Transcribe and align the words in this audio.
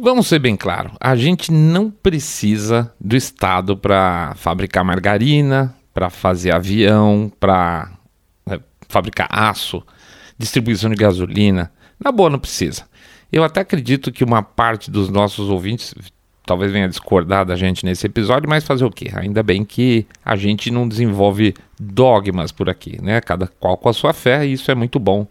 Vamos 0.00 0.28
ser 0.28 0.38
bem 0.38 0.54
claro, 0.54 0.92
a 1.00 1.16
gente 1.16 1.50
não 1.50 1.90
precisa 1.90 2.94
do 3.00 3.16
Estado 3.16 3.76
para 3.76 4.32
fabricar 4.36 4.84
margarina, 4.84 5.74
para 5.92 6.08
fazer 6.08 6.54
avião, 6.54 7.32
para 7.40 7.90
é, 8.48 8.60
fabricar 8.88 9.26
aço, 9.28 9.82
distribuição 10.38 10.88
de 10.88 10.94
gasolina. 10.94 11.72
Na 11.98 12.12
boa, 12.12 12.30
não 12.30 12.38
precisa. 12.38 12.84
Eu 13.32 13.42
até 13.42 13.62
acredito 13.62 14.12
que 14.12 14.22
uma 14.22 14.40
parte 14.40 14.88
dos 14.88 15.08
nossos 15.08 15.50
ouvintes 15.50 15.92
talvez 16.46 16.70
venha 16.70 16.88
discordar 16.88 17.44
da 17.44 17.56
gente 17.56 17.84
nesse 17.84 18.06
episódio, 18.06 18.48
mas 18.48 18.62
fazer 18.62 18.84
o 18.84 18.92
quê? 18.92 19.10
Ainda 19.14 19.42
bem 19.42 19.64
que 19.64 20.06
a 20.24 20.36
gente 20.36 20.70
não 20.70 20.88
desenvolve 20.88 21.54
dogmas 21.78 22.52
por 22.52 22.70
aqui, 22.70 23.02
né? 23.02 23.20
Cada 23.20 23.48
qual 23.48 23.76
com 23.76 23.88
a 23.88 23.92
sua 23.92 24.12
fé, 24.12 24.46
e 24.46 24.52
isso 24.52 24.70
é 24.70 24.76
muito 24.76 25.00
bom. 25.00 25.26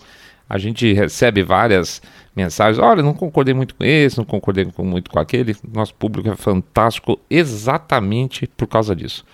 A 0.49 0.57
gente 0.57 0.91
recebe 0.91 1.41
várias 1.41 2.01
mensagens. 2.37 2.77
Olha, 2.77 3.01
não 3.01 3.15
concordei 3.15 3.55
muito 3.55 3.73
com 3.73 3.83
esse, 3.83 4.15
não 4.15 4.23
concordei 4.23 4.67
muito 4.77 5.09
com 5.09 5.19
aquele. 5.19 5.55
Nosso 5.73 5.95
público 5.95 6.29
é 6.29 6.35
fantástico 6.35 7.19
exatamente 7.29 8.47
por 8.55 8.67
causa 8.67 8.95
disso. 8.95 9.25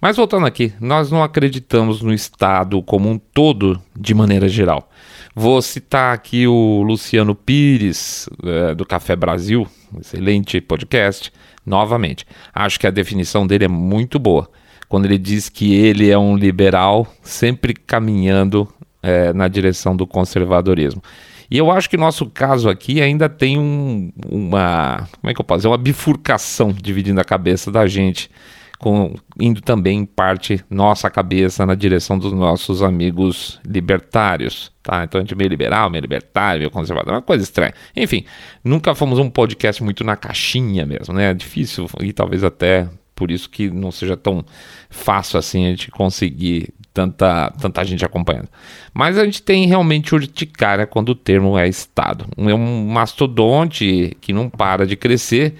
Mas 0.00 0.16
voltando 0.16 0.46
aqui, 0.46 0.72
nós 0.80 1.10
não 1.10 1.22
acreditamos 1.22 2.00
no 2.00 2.12
Estado 2.12 2.80
como 2.82 3.10
um 3.10 3.18
todo 3.18 3.80
de 3.98 4.14
maneira 4.14 4.48
geral. 4.48 4.88
Vou 5.34 5.60
citar 5.60 6.14
aqui 6.14 6.46
o 6.46 6.82
Luciano 6.82 7.34
Pires, 7.34 8.28
é, 8.44 8.74
do 8.74 8.86
Café 8.86 9.16
Brasil, 9.16 9.66
excelente 9.98 10.60
podcast, 10.60 11.32
novamente. 11.66 12.24
Acho 12.54 12.78
que 12.78 12.86
a 12.86 12.90
definição 12.90 13.46
dele 13.46 13.64
é 13.64 13.68
muito 13.68 14.18
boa. 14.18 14.48
Quando 14.88 15.06
ele 15.06 15.18
diz 15.18 15.48
que 15.48 15.74
ele 15.74 16.08
é 16.08 16.18
um 16.18 16.36
liberal 16.36 17.06
sempre 17.22 17.74
caminhando 17.74 18.68
é, 19.02 19.32
na 19.32 19.48
direção 19.48 19.96
do 19.96 20.06
conservadorismo. 20.06 21.02
E 21.50 21.58
eu 21.58 21.70
acho 21.70 21.88
que 21.88 21.96
nosso 21.96 22.26
caso 22.26 22.68
aqui 22.68 23.00
ainda 23.00 23.28
tem 23.28 23.58
um, 23.58 24.12
uma. 24.28 25.08
Como 25.20 25.30
é 25.30 25.34
que 25.34 25.40
eu 25.40 25.44
posso 25.44 25.58
dizer? 25.58 25.68
Uma 25.68 25.78
bifurcação 25.78 26.72
dividindo 26.72 27.20
a 27.20 27.24
cabeça 27.24 27.70
da 27.70 27.86
gente, 27.86 28.30
com, 28.78 29.14
indo 29.38 29.60
também 29.60 30.00
em 30.00 30.04
parte 30.04 30.64
nossa 30.70 31.10
cabeça 31.10 31.66
na 31.66 31.74
direção 31.74 32.18
dos 32.18 32.32
nossos 32.32 32.82
amigos 32.82 33.60
libertários. 33.66 34.72
Tá? 34.82 35.04
Então 35.04 35.18
a 35.18 35.22
gente 35.22 35.32
é 35.32 35.36
meio 35.36 35.48
liberal, 35.48 35.90
meio 35.90 36.02
libertário, 36.02 36.60
meio 36.60 36.70
conservador, 36.70 37.14
uma 37.14 37.22
coisa 37.22 37.42
estranha. 37.42 37.72
Enfim, 37.96 38.24
nunca 38.62 38.94
fomos 38.94 39.18
um 39.18 39.30
podcast 39.30 39.82
muito 39.82 40.04
na 40.04 40.16
caixinha 40.16 40.84
mesmo, 40.84 41.14
né? 41.14 41.30
É 41.30 41.34
difícil 41.34 41.86
e 42.00 42.12
talvez 42.12 42.44
até 42.44 42.88
por 43.14 43.30
isso 43.30 43.48
que 43.48 43.70
não 43.70 43.92
seja 43.92 44.16
tão 44.16 44.44
fácil 44.90 45.38
assim 45.38 45.66
a 45.66 45.70
gente 45.70 45.90
conseguir 45.90 46.74
tanta, 46.94 47.52
tanta 47.60 47.84
gente 47.84 48.04
acompanhando. 48.04 48.48
Mas 48.94 49.18
a 49.18 49.24
gente 49.24 49.42
tem 49.42 49.66
realmente 49.66 50.14
urticária 50.14 50.86
quando 50.86 51.08
o 51.10 51.14
termo 51.14 51.58
é 51.58 51.68
Estado. 51.68 52.26
É 52.38 52.54
um 52.54 52.86
mastodonte 52.86 54.16
que 54.20 54.32
não 54.32 54.48
para 54.48 54.86
de 54.86 54.94
crescer, 54.94 55.56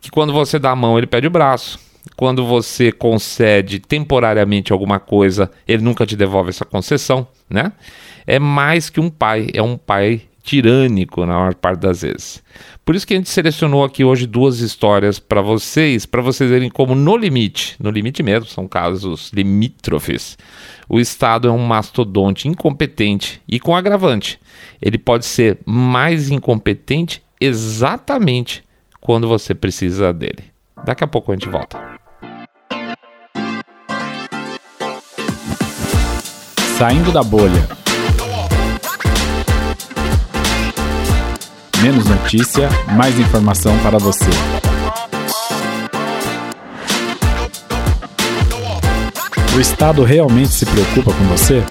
que 0.00 0.10
quando 0.10 0.32
você 0.32 0.58
dá 0.58 0.70
a 0.70 0.76
mão 0.76 0.96
ele 0.96 1.06
pede 1.06 1.26
o 1.26 1.30
braço. 1.30 1.78
Quando 2.16 2.44
você 2.44 2.90
concede 2.90 3.78
temporariamente 3.78 4.72
alguma 4.72 4.98
coisa, 4.98 5.50
ele 5.68 5.82
nunca 5.82 6.06
te 6.06 6.16
devolve 6.16 6.48
essa 6.48 6.64
concessão, 6.64 7.28
né? 7.50 7.70
É 8.26 8.38
mais 8.38 8.88
que 8.88 8.98
um 8.98 9.10
pai, 9.10 9.48
é 9.52 9.62
um 9.62 9.76
pai 9.76 10.22
tirânico 10.48 11.26
na 11.26 11.34
maior 11.34 11.54
parte 11.54 11.80
das 11.80 12.00
vezes. 12.00 12.42
Por 12.82 12.96
isso 12.96 13.06
que 13.06 13.12
a 13.12 13.16
gente 13.18 13.28
selecionou 13.28 13.84
aqui 13.84 14.02
hoje 14.02 14.26
duas 14.26 14.60
histórias 14.60 15.18
para 15.18 15.42
vocês, 15.42 16.06
para 16.06 16.22
vocês 16.22 16.48
verem 16.48 16.70
como 16.70 16.94
no 16.94 17.18
limite, 17.18 17.76
no 17.78 17.90
limite 17.90 18.22
mesmo, 18.22 18.46
são 18.46 18.66
casos 18.66 19.30
limítrofes, 19.34 20.38
o 20.88 20.98
Estado 20.98 21.48
é 21.48 21.50
um 21.50 21.58
mastodonte 21.58 22.48
incompetente 22.48 23.42
e 23.46 23.60
com 23.60 23.76
agravante. 23.76 24.40
Ele 24.80 24.96
pode 24.96 25.26
ser 25.26 25.58
mais 25.66 26.30
incompetente 26.30 27.22
exatamente 27.38 28.64
quando 29.02 29.28
você 29.28 29.54
precisa 29.54 30.14
dele. 30.14 30.44
Daqui 30.82 31.04
a 31.04 31.06
pouco 31.06 31.30
a 31.30 31.34
gente 31.34 31.48
volta. 31.48 31.78
Saindo 36.78 37.12
da 37.12 37.22
bolha. 37.22 37.87
Menos 41.82 42.06
notícia, 42.06 42.68
mais 42.96 43.16
informação 43.20 43.78
para 43.78 43.98
você. 43.98 44.28
O 49.54 49.60
Estado 49.60 50.02
realmente 50.02 50.52
se 50.52 50.66
preocupa 50.66 51.12
com 51.12 51.24
você? 51.24 51.64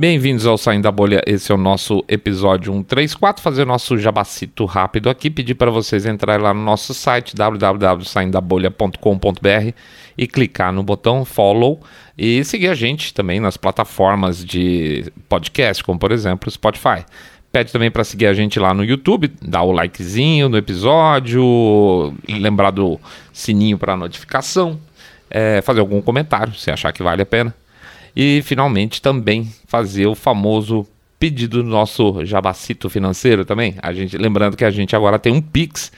Bem-vindos 0.00 0.46
ao 0.46 0.56
Saindo 0.56 0.84
da 0.84 0.90
Bolha, 0.90 1.22
esse 1.26 1.52
é 1.52 1.54
o 1.54 1.58
nosso 1.58 2.02
episódio 2.08 2.72
134, 2.72 3.42
fazer 3.42 3.66
nosso 3.66 3.98
jabacito 3.98 4.64
rápido 4.64 5.10
aqui, 5.10 5.28
pedir 5.28 5.54
para 5.54 5.70
vocês 5.70 6.06
entrarem 6.06 6.42
lá 6.42 6.54
no 6.54 6.62
nosso 6.62 6.94
site 6.94 7.36
www.saindabolha.com.br 7.36 9.74
e 10.16 10.26
clicar 10.26 10.72
no 10.72 10.82
botão 10.82 11.22
follow 11.26 11.82
e 12.16 12.42
seguir 12.44 12.68
a 12.68 12.74
gente 12.74 13.12
também 13.12 13.40
nas 13.40 13.58
plataformas 13.58 14.42
de 14.42 15.12
podcast, 15.28 15.84
como 15.84 15.98
por 15.98 16.12
exemplo 16.12 16.48
o 16.48 16.50
Spotify. 16.50 17.04
Pede 17.52 17.70
também 17.70 17.90
para 17.90 18.02
seguir 18.02 18.24
a 18.24 18.32
gente 18.32 18.58
lá 18.58 18.72
no 18.72 18.82
YouTube, 18.82 19.30
dar 19.42 19.64
o 19.64 19.70
likezinho 19.70 20.48
no 20.48 20.56
episódio, 20.56 22.14
lembrar 22.26 22.70
do 22.70 22.98
sininho 23.34 23.76
para 23.76 23.94
notificação, 23.98 24.80
é, 25.30 25.60
fazer 25.60 25.80
algum 25.80 26.00
comentário 26.00 26.54
se 26.54 26.70
achar 26.70 26.90
que 26.90 27.02
vale 27.02 27.20
a 27.20 27.26
pena. 27.26 27.54
E 28.14 28.42
finalmente 28.42 29.00
também 29.00 29.48
fazer 29.66 30.06
o 30.06 30.14
famoso 30.14 30.86
pedido 31.18 31.62
do 31.62 31.68
nosso 31.68 32.24
jabacito 32.24 32.88
financeiro 32.88 33.44
também. 33.44 33.74
A 33.82 33.92
gente, 33.92 34.16
lembrando 34.16 34.56
que 34.56 34.64
a 34.64 34.70
gente 34.70 34.96
agora 34.96 35.18
tem 35.18 35.32
um 35.32 35.42
Pix. 35.42 35.92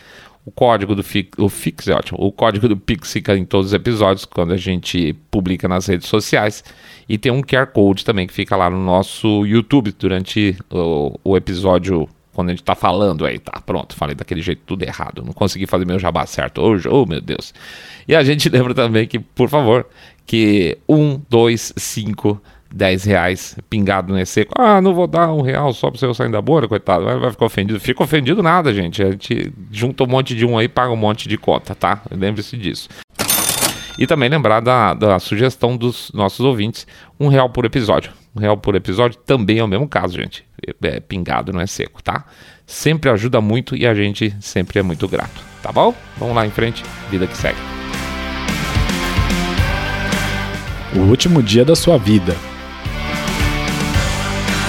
O 0.44 0.50
código 0.50 0.96
do 0.96 1.04
Fix, 1.04 1.38
o 1.38 1.48
é 1.90 1.94
ótimo. 1.94 2.18
O 2.20 2.32
código 2.32 2.66
do 2.68 2.76
Pix 2.76 3.12
fica 3.12 3.36
em 3.38 3.44
todos 3.44 3.68
os 3.68 3.72
episódios 3.72 4.24
quando 4.24 4.52
a 4.52 4.56
gente 4.56 5.12
publica 5.30 5.68
nas 5.68 5.86
redes 5.86 6.08
sociais. 6.08 6.64
E 7.08 7.16
tem 7.16 7.30
um 7.30 7.40
QR 7.40 7.66
Code 7.68 8.04
também 8.04 8.26
que 8.26 8.32
fica 8.32 8.56
lá 8.56 8.68
no 8.68 8.82
nosso 8.82 9.46
YouTube 9.46 9.94
durante 9.96 10.56
o, 10.68 11.16
o 11.22 11.36
episódio 11.36 12.08
quando 12.34 12.48
a 12.48 12.52
gente 12.52 12.62
tá 12.62 12.74
falando 12.74 13.24
aí, 13.26 13.38
tá, 13.38 13.60
pronto, 13.64 13.94
falei 13.94 14.14
daquele 14.14 14.40
jeito 14.40 14.62
tudo 14.66 14.82
errado, 14.82 15.22
não 15.24 15.32
consegui 15.32 15.66
fazer 15.66 15.84
meu 15.84 15.98
jabá 15.98 16.26
certo 16.26 16.60
hoje, 16.62 16.88
oh 16.88 17.04
meu 17.06 17.20
Deus. 17.20 17.52
E 18.06 18.14
a 18.14 18.22
gente 18.22 18.48
lembra 18.50 18.74
também 18.74 19.06
que, 19.06 19.18
por 19.18 19.48
favor, 19.48 19.86
que 20.26 20.78
um, 20.88 21.20
dois, 21.28 21.72
cinco, 21.76 22.40
dez 22.74 23.04
reais 23.04 23.56
pingado 23.68 24.14
no 24.14 24.26
seco. 24.26 24.54
Ah, 24.56 24.80
não 24.80 24.94
vou 24.94 25.06
dar 25.06 25.32
um 25.32 25.42
real 25.42 25.72
só 25.72 25.90
pra 25.90 25.98
você 25.98 26.12
sair 26.14 26.30
da 26.30 26.40
bolha, 26.40 26.66
coitado. 26.66 27.04
Vai, 27.04 27.18
vai 27.18 27.30
ficar 27.30 27.44
ofendido. 27.44 27.78
Fica 27.78 28.02
ofendido 28.02 28.42
nada, 28.42 28.72
gente. 28.72 29.02
A 29.02 29.10
gente 29.10 29.52
junta 29.70 30.04
um 30.04 30.06
monte 30.06 30.34
de 30.34 30.46
um 30.46 30.56
aí, 30.56 30.68
paga 30.68 30.90
um 30.90 30.96
monte 30.96 31.28
de 31.28 31.36
cota, 31.36 31.74
tá? 31.74 32.02
Lembre-se 32.10 32.56
disso. 32.56 32.88
E 33.98 34.06
também 34.06 34.28
lembrar 34.28 34.60
da, 34.60 34.94
da 34.94 35.18
sugestão 35.18 35.76
dos 35.76 36.10
nossos 36.12 36.40
ouvintes: 36.40 36.86
um 37.18 37.28
real 37.28 37.50
por 37.50 37.64
episódio. 37.64 38.12
Um 38.34 38.40
real 38.40 38.56
por 38.56 38.74
episódio 38.74 39.18
também 39.18 39.58
é 39.58 39.64
o 39.64 39.68
mesmo 39.68 39.86
caso, 39.86 40.16
gente. 40.16 40.44
É, 40.66 40.96
é 40.96 41.00
pingado, 41.00 41.52
não 41.52 41.60
é 41.60 41.66
seco, 41.66 42.02
tá? 42.02 42.24
Sempre 42.66 43.10
ajuda 43.10 43.40
muito 43.40 43.76
e 43.76 43.86
a 43.86 43.94
gente 43.94 44.34
sempre 44.40 44.78
é 44.78 44.82
muito 44.82 45.06
grato, 45.06 45.42
tá 45.62 45.70
bom? 45.70 45.94
Vamos 46.16 46.34
lá 46.34 46.46
em 46.46 46.50
frente, 46.50 46.82
vida 47.10 47.26
que 47.26 47.36
segue. 47.36 47.58
O 50.94 51.00
último 51.00 51.42
dia 51.42 51.64
da 51.64 51.74
sua 51.74 51.98
vida. 51.98 52.36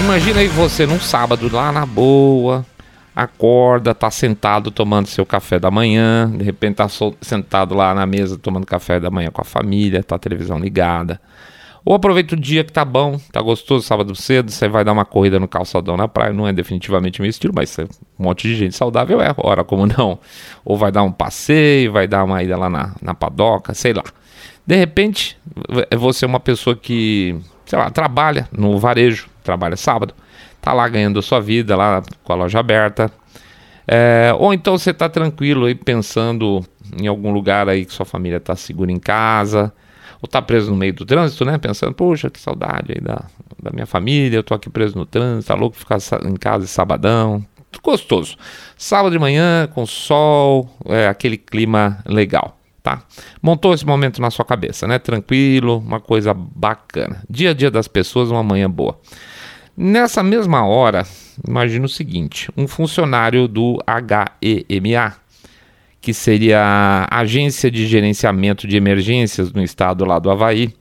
Imagina 0.00 0.40
aí 0.40 0.48
você 0.48 0.84
num 0.84 1.00
sábado 1.00 1.48
lá 1.50 1.72
na 1.72 1.86
boa, 1.86 2.66
acorda, 3.14 3.94
tá 3.94 4.10
sentado 4.10 4.70
tomando 4.70 5.06
seu 5.06 5.24
café 5.24 5.58
da 5.58 5.70
manhã, 5.70 6.30
de 6.36 6.44
repente 6.44 6.76
tá 6.76 6.88
sentado 7.20 7.74
lá 7.74 7.94
na 7.94 8.04
mesa 8.06 8.36
tomando 8.38 8.66
café 8.66 8.98
da 8.98 9.10
manhã 9.10 9.30
com 9.30 9.40
a 9.40 9.44
família, 9.44 10.02
tá 10.02 10.16
a 10.16 10.18
televisão 10.18 10.58
ligada. 10.58 11.20
Ou 11.84 11.94
aproveita 11.94 12.34
o 12.34 12.40
dia 12.40 12.64
que 12.64 12.72
tá 12.72 12.82
bom, 12.82 13.20
tá 13.30 13.42
gostoso, 13.42 13.86
sábado 13.86 14.14
cedo, 14.14 14.50
você 14.50 14.66
vai 14.68 14.82
dar 14.84 14.92
uma 14.92 15.04
corrida 15.04 15.38
no 15.38 15.46
calçadão 15.46 15.98
na 15.98 16.08
praia, 16.08 16.32
não 16.32 16.48
é 16.48 16.52
definitivamente 16.52 17.20
meu 17.20 17.28
estilo, 17.28 17.52
mas 17.54 17.78
um 17.78 17.86
monte 18.24 18.48
de 18.48 18.56
gente 18.56 18.74
saudável 18.74 19.20
é, 19.20 19.34
ora 19.36 19.62
como 19.62 19.86
não. 19.86 20.18
Ou 20.64 20.78
vai 20.78 20.90
dar 20.90 21.02
um 21.02 21.12
passeio, 21.12 21.92
vai 21.92 22.08
dar 22.08 22.24
uma 22.24 22.42
ida 22.42 22.56
lá 22.56 22.70
na, 22.70 22.94
na 23.02 23.12
padoca, 23.12 23.74
sei 23.74 23.92
lá. 23.92 24.02
De 24.66 24.74
repente, 24.76 25.36
você 25.98 26.24
é 26.24 26.28
uma 26.28 26.40
pessoa 26.40 26.74
que, 26.74 27.38
sei 27.66 27.78
lá, 27.78 27.90
trabalha 27.90 28.48
no 28.50 28.78
varejo, 28.78 29.28
trabalha 29.42 29.76
sábado, 29.76 30.14
tá 30.64 30.72
lá 30.72 30.88
ganhando 30.88 31.20
sua 31.20 31.40
vida, 31.40 31.76
lá 31.76 32.02
com 32.22 32.32
a 32.32 32.36
loja 32.36 32.58
aberta. 32.58 33.12
É, 33.86 34.34
ou 34.38 34.54
então 34.54 34.78
você 34.78 34.94
tá 34.94 35.10
tranquilo 35.10 35.66
aí 35.66 35.74
pensando 35.74 36.64
em 36.98 37.06
algum 37.06 37.30
lugar 37.30 37.68
aí 37.68 37.84
que 37.84 37.92
sua 37.92 38.06
família 38.06 38.40
tá 38.40 38.56
segura 38.56 38.90
em 38.90 38.98
casa, 38.98 39.70
ou 40.22 40.26
tá 40.26 40.40
preso 40.40 40.70
no 40.70 40.76
meio 40.76 40.94
do 40.94 41.04
trânsito, 41.04 41.44
né? 41.44 41.58
Pensando, 41.58 41.92
poxa, 41.92 42.30
que 42.30 42.40
saudade 42.40 42.94
aí 42.94 43.00
da, 43.00 43.26
da 43.62 43.70
minha 43.72 43.84
família, 43.84 44.38
eu 44.38 44.42
tô 44.42 44.54
aqui 44.54 44.70
preso 44.70 44.96
no 44.96 45.04
trânsito, 45.04 45.48
tá 45.48 45.54
louco 45.54 45.76
ficar 45.76 45.98
em 46.24 46.34
casa 46.34 46.66
sabadão. 46.66 47.44
Gostoso. 47.82 48.36
Sábado 48.78 49.12
de 49.12 49.18
manhã, 49.18 49.68
com 49.74 49.84
sol, 49.84 50.70
é, 50.86 51.08
aquele 51.08 51.36
clima 51.36 51.98
legal 52.06 52.58
tá? 52.82 53.02
Montou 53.42 53.72
esse 53.72 53.86
momento 53.86 54.20
na 54.20 54.30
sua 54.30 54.44
cabeça, 54.44 54.86
né? 54.86 54.98
Tranquilo, 54.98 55.78
uma 55.78 56.00
coisa 56.00 56.34
bacana. 56.34 57.22
Dia 57.30 57.50
a 57.50 57.54
dia 57.54 57.70
das 57.70 57.88
pessoas, 57.88 58.30
uma 58.30 58.42
manhã 58.42 58.70
boa. 58.70 59.00
Nessa 59.76 60.22
mesma 60.22 60.64
hora, 60.64 61.04
imagina 61.46 61.86
o 61.86 61.88
seguinte: 61.88 62.48
um 62.56 62.68
funcionário 62.68 63.48
do 63.48 63.78
HEMA, 64.40 65.16
que 66.00 66.14
seria 66.14 66.60
a 67.10 67.20
Agência 67.20 67.70
de 67.70 67.86
Gerenciamento 67.86 68.68
de 68.68 68.76
Emergências 68.76 69.52
no 69.52 69.62
estado 69.62 70.04
lá 70.04 70.18
do 70.18 70.30
Havaí, 70.30 70.72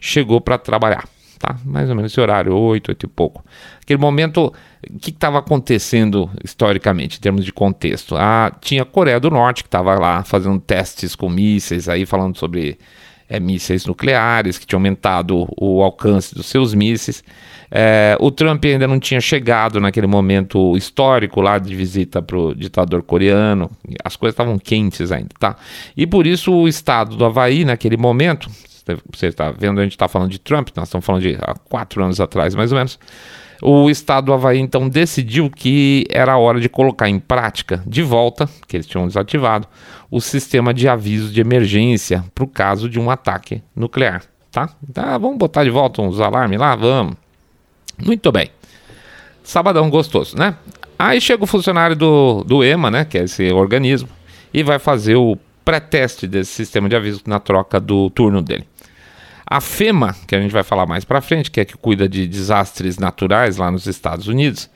chegou 0.00 0.40
para 0.40 0.58
trabalhar. 0.58 1.08
Tá? 1.38 1.56
Mais 1.64 1.90
ou 1.90 1.96
menos 1.96 2.12
esse 2.12 2.20
horário, 2.20 2.54
8, 2.54 2.88
8 2.90 3.06
e 3.06 3.08
pouco. 3.08 3.44
Aquele 3.82 4.00
momento, 4.00 4.52
o 4.88 4.98
que 4.98 5.10
estava 5.10 5.40
acontecendo 5.40 6.30
historicamente, 6.42 7.18
em 7.18 7.20
termos 7.20 7.44
de 7.44 7.52
contexto? 7.52 8.16
Ah, 8.16 8.52
tinha 8.60 8.82
a 8.82 8.86
Coreia 8.86 9.18
do 9.18 9.28
Norte, 9.28 9.64
que 9.64 9.68
estava 9.68 9.94
lá 9.98 10.22
fazendo 10.22 10.60
testes 10.60 11.16
com 11.16 11.28
mísseis, 11.28 11.88
aí 11.88 12.06
falando 12.06 12.38
sobre 12.38 12.78
é, 13.32 13.40
mísseis 13.40 13.86
nucleares, 13.86 14.58
que 14.58 14.66
tinha 14.66 14.76
aumentado 14.76 15.48
o 15.56 15.82
alcance 15.82 16.34
dos 16.34 16.44
seus 16.44 16.74
mísseis. 16.74 17.24
É, 17.70 18.14
o 18.20 18.30
Trump 18.30 18.62
ainda 18.66 18.86
não 18.86 19.00
tinha 19.00 19.22
chegado 19.22 19.80
naquele 19.80 20.06
momento 20.06 20.76
histórico 20.76 21.40
lá 21.40 21.56
de 21.56 21.74
visita 21.74 22.20
para 22.20 22.36
o 22.36 22.54
ditador 22.54 23.02
coreano, 23.02 23.70
as 24.04 24.16
coisas 24.16 24.34
estavam 24.34 24.58
quentes 24.58 25.10
ainda, 25.10 25.30
tá? 25.40 25.56
E 25.96 26.06
por 26.06 26.26
isso 26.26 26.52
o 26.52 26.68
estado 26.68 27.16
do 27.16 27.24
Havaí, 27.24 27.64
naquele 27.64 27.96
momento, 27.96 28.50
você 29.10 29.28
está 29.28 29.50
vendo, 29.50 29.80
a 29.80 29.82
gente 29.82 29.92
está 29.92 30.08
falando 30.08 30.30
de 30.30 30.38
Trump, 30.38 30.68
nós 30.76 30.88
estamos 30.88 31.06
falando 31.06 31.22
de 31.22 31.34
há 31.40 31.54
quatro 31.54 32.04
anos 32.04 32.20
atrás, 32.20 32.54
mais 32.54 32.70
ou 32.70 32.76
menos. 32.76 32.98
O 33.64 33.88
estado 33.88 34.24
do 34.26 34.32
Havaí 34.32 34.58
então 34.58 34.88
decidiu 34.88 35.48
que 35.48 36.04
era 36.10 36.36
hora 36.36 36.60
de 36.60 36.68
colocar 36.68 37.08
em 37.08 37.20
prática, 37.20 37.80
de 37.86 38.02
volta, 38.02 38.48
que 38.66 38.76
eles 38.76 38.88
tinham 38.88 39.06
desativado, 39.06 39.68
o 40.10 40.20
sistema 40.20 40.74
de 40.74 40.88
aviso 40.88 41.32
de 41.32 41.40
emergência 41.40 42.24
para 42.34 42.42
o 42.42 42.48
caso 42.48 42.88
de 42.88 42.98
um 42.98 43.08
ataque 43.08 43.62
nuclear. 43.76 44.24
Tá? 44.50 44.68
Tá, 44.92 45.16
vamos 45.16 45.38
botar 45.38 45.62
de 45.62 45.70
volta 45.70 46.02
uns 46.02 46.18
alarmes 46.18 46.58
lá? 46.58 46.74
Vamos. 46.74 47.14
Muito 48.04 48.32
bem. 48.32 48.50
Sabadão 49.44 49.88
gostoso, 49.88 50.36
né? 50.36 50.56
Aí 50.98 51.20
chega 51.20 51.44
o 51.44 51.46
funcionário 51.46 51.94
do, 51.94 52.42
do 52.42 52.64
EMA, 52.64 52.90
né? 52.90 53.04
Que 53.04 53.18
é 53.18 53.22
esse 53.24 53.52
organismo, 53.52 54.08
e 54.52 54.64
vai 54.64 54.80
fazer 54.80 55.14
o 55.14 55.38
pré-teste 55.64 56.26
desse 56.26 56.50
sistema 56.50 56.88
de 56.88 56.96
aviso 56.96 57.22
na 57.26 57.38
troca 57.38 57.78
do 57.78 58.10
turno 58.10 58.42
dele. 58.42 58.66
A 59.52 59.60
FEMA, 59.60 60.16
que 60.26 60.34
a 60.34 60.40
gente 60.40 60.50
vai 60.50 60.62
falar 60.62 60.86
mais 60.86 61.04
para 61.04 61.20
frente, 61.20 61.50
que 61.50 61.60
é 61.60 61.64
que 61.66 61.76
cuida 61.76 62.08
de 62.08 62.26
desastres 62.26 62.96
naturais 62.96 63.58
lá 63.58 63.70
nos 63.70 63.86
Estados 63.86 64.26
Unidos, 64.26 64.70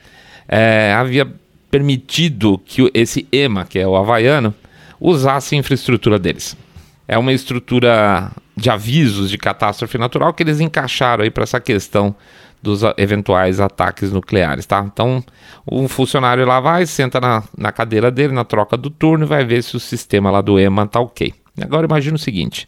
é, 0.47 0.93
havia 0.95 1.27
permitido 1.71 2.61
que 2.63 2.87
esse 2.93 3.27
EMA, 3.31 3.65
que 3.65 3.79
é 3.79 3.87
o 3.87 3.95
havaiano, 3.95 4.53
usasse 5.01 5.55
a 5.55 5.57
infraestrutura 5.57 6.19
deles. 6.19 6.55
É 7.07 7.17
uma 7.17 7.33
estrutura 7.33 8.31
de 8.55 8.69
avisos 8.69 9.31
de 9.31 9.37
catástrofe 9.39 9.97
natural 9.97 10.31
que 10.31 10.43
eles 10.43 10.59
encaixaram 10.59 11.23
aí 11.23 11.31
para 11.31 11.41
essa 11.41 11.59
questão 11.59 12.15
dos 12.61 12.81
eventuais 12.97 13.59
ataques 13.59 14.11
nucleares, 14.11 14.67
tá? 14.67 14.85
Então, 14.85 15.23
um 15.65 15.87
funcionário 15.87 16.45
lá 16.45 16.59
vai, 16.59 16.85
senta 16.85 17.19
na, 17.19 17.43
na 17.57 17.71
cadeira 17.71 18.11
dele, 18.11 18.31
na 18.31 18.43
troca 18.43 18.77
do 18.77 18.91
turno, 18.91 19.25
e 19.25 19.27
vai 19.27 19.43
ver 19.43 19.63
se 19.63 19.75
o 19.75 19.79
sistema 19.79 20.29
lá 20.29 20.39
do 20.39 20.59
EMA 20.59 20.85
tá 20.85 20.99
ok. 20.99 21.33
Agora 21.59 21.87
imagina 21.87 22.15
o 22.15 22.19
seguinte, 22.19 22.67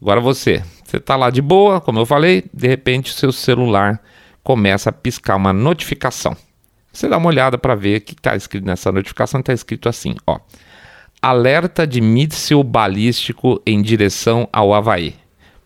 agora 0.00 0.20
você, 0.20 0.62
você 0.84 0.98
tá 0.98 1.16
lá 1.16 1.30
de 1.30 1.42
boa, 1.42 1.80
como 1.80 1.98
eu 1.98 2.06
falei, 2.06 2.44
de 2.52 2.68
repente 2.68 3.10
o 3.10 3.14
seu 3.14 3.32
celular 3.32 4.00
começa 4.42 4.90
a 4.90 4.92
piscar 4.92 5.36
uma 5.36 5.52
notificação. 5.52 6.36
Você 6.92 7.08
dá 7.08 7.18
uma 7.18 7.28
olhada 7.28 7.56
para 7.56 7.74
ver 7.74 7.98
o 7.98 8.00
que 8.00 8.14
está 8.14 8.34
escrito 8.34 8.66
nessa 8.66 8.90
notificação, 8.90 9.40
está 9.40 9.52
escrito 9.52 9.88
assim, 9.88 10.14
ó. 10.26 10.40
Alerta 11.22 11.86
de 11.86 12.00
míssil 12.00 12.62
balístico 12.62 13.60
em 13.66 13.80
direção 13.82 14.48
ao 14.52 14.72
Havaí. 14.72 15.14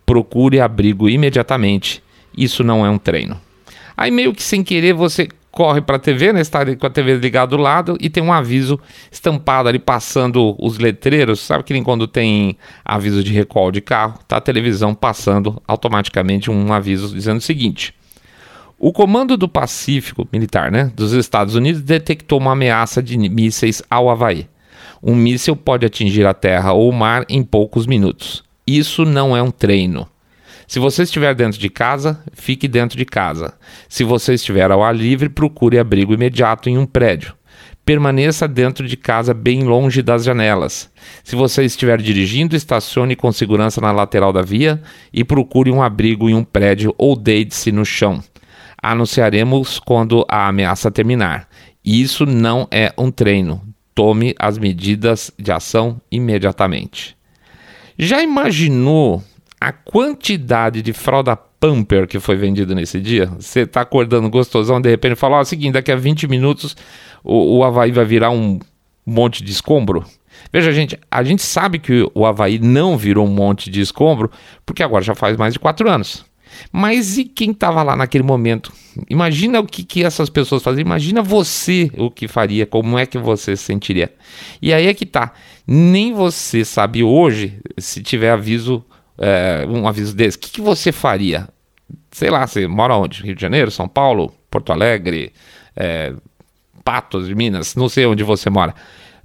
Procure 0.05 0.61
abrigo 0.61 1.09
imediatamente. 1.09 2.03
Isso 2.37 2.65
não 2.65 2.85
é 2.85 2.91
um 2.91 2.99
treino. 2.99 3.41
Aí 3.97 4.11
meio 4.11 4.35
que 4.35 4.43
sem 4.43 4.65
querer 4.65 4.93
você 4.93 5.29
corre 5.55 5.81
para 5.81 5.97
a 5.97 6.01
TV, 6.01 6.33
né? 6.33 6.41
Está 6.41 6.65
com 6.75 6.87
a 6.87 6.91
TV 6.91 7.17
ligada 7.17 7.57
do 7.57 7.63
lado 7.63 7.97
e 8.01 8.11
tem 8.11 8.21
um 8.21 8.33
aviso 8.33 8.79
estampado 9.11 9.69
ali 9.69 9.79
passando 9.79 10.57
os 10.59 10.79
letreiros. 10.79 11.39
Sabe 11.41 11.63
que 11.63 11.73
nem 11.73 11.83
quando 11.83 12.09
tem 12.09 12.59
aviso 12.85 13.23
de 13.23 13.33
recall 13.33 13.71
de 13.71 13.81
carro, 13.81 14.19
tá 14.27 14.39
a 14.39 14.41
televisão 14.41 14.95
passando 14.95 15.63
automaticamente 15.67 16.51
um 16.51 16.73
aviso 16.73 17.15
dizendo 17.15 17.39
o 17.39 17.41
seguinte: 17.41 17.95
o 18.77 18.93
Comando 18.93 19.37
do 19.37 19.49
Pacífico 19.49 20.29
Militar, 20.33 20.73
né, 20.73 20.93
dos 20.97 21.13
Estados 21.13 21.55
Unidos 21.55 21.81
detectou 21.81 22.41
uma 22.41 22.53
ameaça 22.53 23.01
de 23.01 23.17
mísseis 23.17 23.81
ao 23.89 24.11
Havaí. 24.11 24.49
Um 25.01 25.15
míssil 25.15 25.55
pode 25.55 25.87
atingir 25.87 26.27
a 26.27 26.35
terra 26.35 26.73
ou 26.73 26.91
o 26.91 26.93
mar 26.93 27.25
em 27.29 27.45
poucos 27.45 27.87
minutos. 27.87 28.43
Isso 28.67 29.05
não 29.05 29.37
é 29.37 29.43
um 29.43 29.51
treino. 29.51 30.09
Se 30.67 30.79
você 30.79 31.03
estiver 31.03 31.35
dentro 31.35 31.59
de 31.59 31.69
casa, 31.69 32.23
fique 32.33 32.67
dentro 32.67 32.97
de 32.97 33.05
casa. 33.05 33.55
Se 33.89 34.05
você 34.05 34.35
estiver 34.35 34.71
ao 34.71 34.83
ar 34.83 34.95
livre, 34.95 35.29
procure 35.29 35.79
abrigo 35.79 36.15
imediato 36.15 36.69
em 36.69 36.79
um 36.79 36.87
prédio. 36.87 37.35
Permaneça 37.85 38.49
dentro 38.49 38.89
de 38.89 38.97
casa, 38.97 39.35
bem 39.35 39.63
longe 39.63 40.03
das 40.03 40.25
janelas. 40.25 40.91
Se 41.23 41.37
você 41.37 41.65
estiver 41.65 42.01
dirigindo, 42.01 42.57
estacione 42.57 43.15
com 43.15 43.31
segurança 43.31 43.81
na 43.81 43.93
lateral 43.93 44.33
da 44.33 44.41
via 44.41 44.81
e 45.13 45.23
procure 45.23 45.71
um 45.71 45.83
abrigo 45.83 46.31
em 46.31 46.35
um 46.35 46.45
prédio 46.45 46.95
ou 46.97 47.15
deite-se 47.15 47.71
no 47.71 47.85
chão. 47.85 48.23
Anunciaremos 48.83 49.79
quando 49.79 50.25
a 50.29 50.49
ameaça 50.49 50.91
terminar. 50.91 51.49
Isso 51.85 52.25
não 52.25 52.67
é 52.71 52.93
um 52.97 53.11
treino 53.11 53.75
tome 53.95 54.35
as 54.39 54.59
medidas 54.59 55.31
de 55.39 55.53
ação 55.53 56.01
imediatamente. 56.11 57.17
Já 57.97 58.21
imaginou 58.21 59.23
a 59.65 59.73
quantidade 59.73 60.83
de 60.83 60.93
fralda 60.93 61.35
pumper 61.35 62.07
que 62.07 62.21
foi 62.21 62.37
vendida 62.37 62.75
nesse 62.75 63.01
dia? 63.01 63.27
Você 63.39 63.61
está 63.61 63.81
acordando 63.81 64.29
gostosão, 64.29 64.79
de 64.79 64.91
repente 64.91 65.17
fala: 65.17 65.39
Ó, 65.39 65.41
oh, 65.41 65.45
seguinte, 65.45 65.73
daqui 65.73 65.91
a 65.91 65.97
20 65.97 66.29
minutos 66.29 66.77
o, 67.23 67.59
o 67.59 67.65
Havaí 67.65 67.91
vai 67.91 68.05
virar 68.05 68.31
um 68.31 68.59
monte 69.07 69.43
de 69.43 69.51
escombro. 69.51 70.05
Veja, 70.53 70.71
gente, 70.71 70.99
a 71.11 71.23
gente 71.23 71.43
sabe 71.43 71.79
que 71.79 72.07
o 72.15 72.27
Havaí 72.27 72.59
não 72.59 72.99
virou 72.99 73.27
um 73.27 73.31
monte 73.31 73.71
de 73.71 73.81
escombro, 73.81 74.31
porque 74.67 74.83
agora 74.83 75.03
já 75.03 75.15
faz 75.15 75.37
mais 75.37 75.55
de 75.55 75.59
quatro 75.59 75.91
anos. 75.91 76.27
Mas 76.71 77.17
e 77.17 77.25
quem 77.25 77.51
estava 77.51 77.83
lá 77.83 77.97
naquele 77.97 78.23
momento? 78.23 78.71
Imagina 79.09 79.61
o 79.61 79.67
que, 79.67 79.83
que 79.83 80.05
essas 80.05 80.29
pessoas 80.29 80.63
faziam. 80.63 80.85
Imagina 80.85 81.23
você 81.23 81.91
o 81.97 82.11
que 82.11 82.29
faria, 82.29 82.67
como 82.67 82.99
é 82.99 83.07
que 83.07 83.17
você 83.17 83.57
se 83.57 83.65
sentiria. 83.65 84.13
E 84.61 84.75
aí 84.75 84.87
é 84.87 84.95
que 84.95 85.07
tá. 85.07 85.33
Nem 85.67 86.13
você 86.13 86.65
sabe 86.65 87.03
hoje, 87.03 87.59
se 87.79 88.03
tiver 88.03 88.31
aviso, 88.31 88.85
é, 89.19 89.65
um 89.69 89.87
aviso 89.87 90.15
desse, 90.15 90.37
o 90.37 90.41
que, 90.41 90.51
que 90.51 90.61
você 90.61 90.93
faria? 90.93 91.49
Sei 92.11 92.31
lá, 92.31 92.47
você 92.47 92.67
mora 92.67 92.97
onde? 92.97 93.23
Rio 93.23 93.35
de 93.35 93.41
Janeiro, 93.41 93.71
São 93.71 93.89
Paulo, 93.89 94.33
Porto 94.51 94.73
Alegre, 94.73 95.33
é, 95.77 96.13
Patos 96.85 97.27
de 97.27 97.35
Minas, 97.35 97.75
não 97.75 97.89
sei 97.89 98.07
onde 98.07 98.23
você 98.23 98.51
mora. 98.51 98.75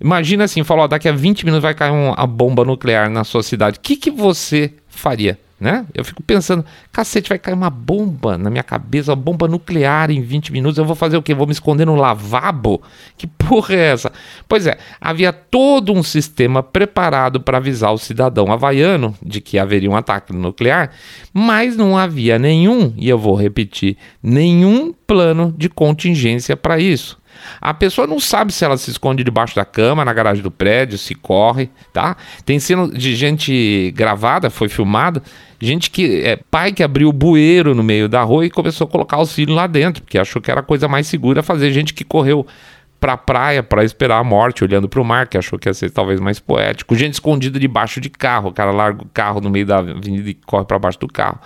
Imagina 0.02 0.46
assim, 0.46 0.64
falou, 0.64 0.88
daqui 0.88 1.10
a 1.10 1.12
20 1.12 1.46
minutos 1.46 1.64
vai 1.64 1.74
cair 1.74 1.92
uma 1.92 2.26
bomba 2.26 2.64
nuclear 2.64 3.10
na 3.10 3.24
sua 3.24 3.44
cidade. 3.44 3.78
O 3.78 3.82
que, 3.82 3.98
que 3.98 4.10
você 4.10 4.74
faria? 4.88 5.38
Né? 5.60 5.86
Eu 5.94 6.06
fico 6.06 6.24
pensando, 6.24 6.64
cacete, 6.92 7.30
vai 7.30 7.38
cair 7.38 7.54
uma 7.54 7.70
bomba 7.70 8.38
na 8.38 8.50
minha 8.50 8.64
cabeça, 8.64 9.12
uma 9.12 9.16
bomba 9.16 9.48
nuclear 9.48 10.10
em 10.10 10.22
20 10.22 10.52
minutos, 10.52 10.78
eu 10.78 10.86
vou 10.86 10.96
fazer 10.96 11.18
o 11.18 11.22
quê? 11.22 11.34
Vou 11.34 11.46
me 11.46 11.52
esconder 11.52 11.86
no 11.86 11.96
lavabo? 11.96 12.82
Que 13.18 13.28
porra 13.28 13.76
é 13.76 13.92
essa? 13.92 14.12
Pois 14.48 14.66
é, 14.66 14.78
havia 15.02 15.34
todo 15.34 15.92
um 15.92 16.02
sistema 16.02 16.64
preparado 16.64 17.42
para 17.42 17.58
avisar 17.58 17.94
o 17.94 17.98
cidadão 17.98 18.52
havaiano 18.52 19.16
de 19.22 19.42
que 19.42 19.60
haveria 19.60 19.90
um 19.90 19.96
ataque 19.96 20.32
nuclear, 20.34 20.92
mas 21.34 21.76
não 21.76 21.98
havia 21.98 22.40
nenhum, 22.40 22.94
e 22.98 23.10
eu 23.10 23.18
vou 23.18 23.36
repetir, 23.36 23.98
nenhum 24.24 24.94
plano 25.06 25.54
de 25.58 25.68
contingência 25.68 26.56
para 26.56 26.80
isso. 26.80 27.19
A 27.62 27.74
pessoa 27.74 28.08
não 28.08 28.20
sabe 28.20 28.52
se 28.52 28.64
ela 28.64 28.78
se 28.78 28.92
esconde 28.92 29.24
debaixo 29.24 29.56
da 29.56 29.66
cama, 29.66 30.06
na 30.06 30.14
garagem 30.14 30.44
do 30.44 30.52
prédio, 30.52 30.98
se 30.98 31.16
corre, 31.16 31.70
tá? 31.94 32.16
Tem 32.46 32.60
cena 32.60 32.88
de 32.88 33.16
gente 33.16 33.92
gravada, 33.96 34.50
foi 34.50 34.70
filmada, 34.70 35.22
gente 35.60 35.90
que 35.90 36.22
é 36.24 36.38
pai 36.50 36.72
que 36.72 36.84
abriu 36.84 37.10
o 37.10 37.14
bueiro 37.14 37.76
no 37.76 37.84
meio 37.84 38.08
da 38.08 38.22
rua 38.22 38.46
e 38.46 38.50
começou 38.50 38.86
a 38.86 38.90
colocar 38.90 39.20
os 39.20 39.34
filhos 39.34 39.56
lá 39.56 39.68
dentro, 39.68 40.04
porque 40.04 40.18
achou 40.18 40.42
que 40.42 40.50
era 40.52 40.62
a 40.62 40.64
coisa 40.64 40.88
mais 40.88 41.08
segura 41.08 41.44
fazer. 41.44 41.72
Gente 41.72 41.94
que 41.94 42.04
correu 42.04 42.46
pra 43.00 43.16
praia 43.16 43.64
para 43.64 43.84
esperar 43.84 44.20
a 44.20 44.24
morte, 44.24 44.64
olhando 44.64 44.90
para 44.90 45.02
o 45.02 45.06
mar, 45.06 45.28
que 45.28 45.38
achou 45.38 45.58
que 45.58 45.70
ia 45.70 45.74
ser 45.74 45.90
talvez 45.90 46.20
mais 46.20 46.40
poético. 46.40 46.96
Gente 46.96 47.14
escondida 47.14 47.60
debaixo 47.60 48.02
de 48.02 48.10
carro, 48.10 48.50
o 48.50 48.54
cara 48.54 48.72
larga 48.72 49.04
o 49.04 49.08
carro 49.08 49.40
no 49.40 49.50
meio 49.50 49.66
da 49.66 49.78
avenida 49.78 50.30
e 50.30 50.34
corre 50.34 50.66
para 50.66 50.78
baixo 50.78 51.00
do 51.00 51.08
carro. 51.08 51.40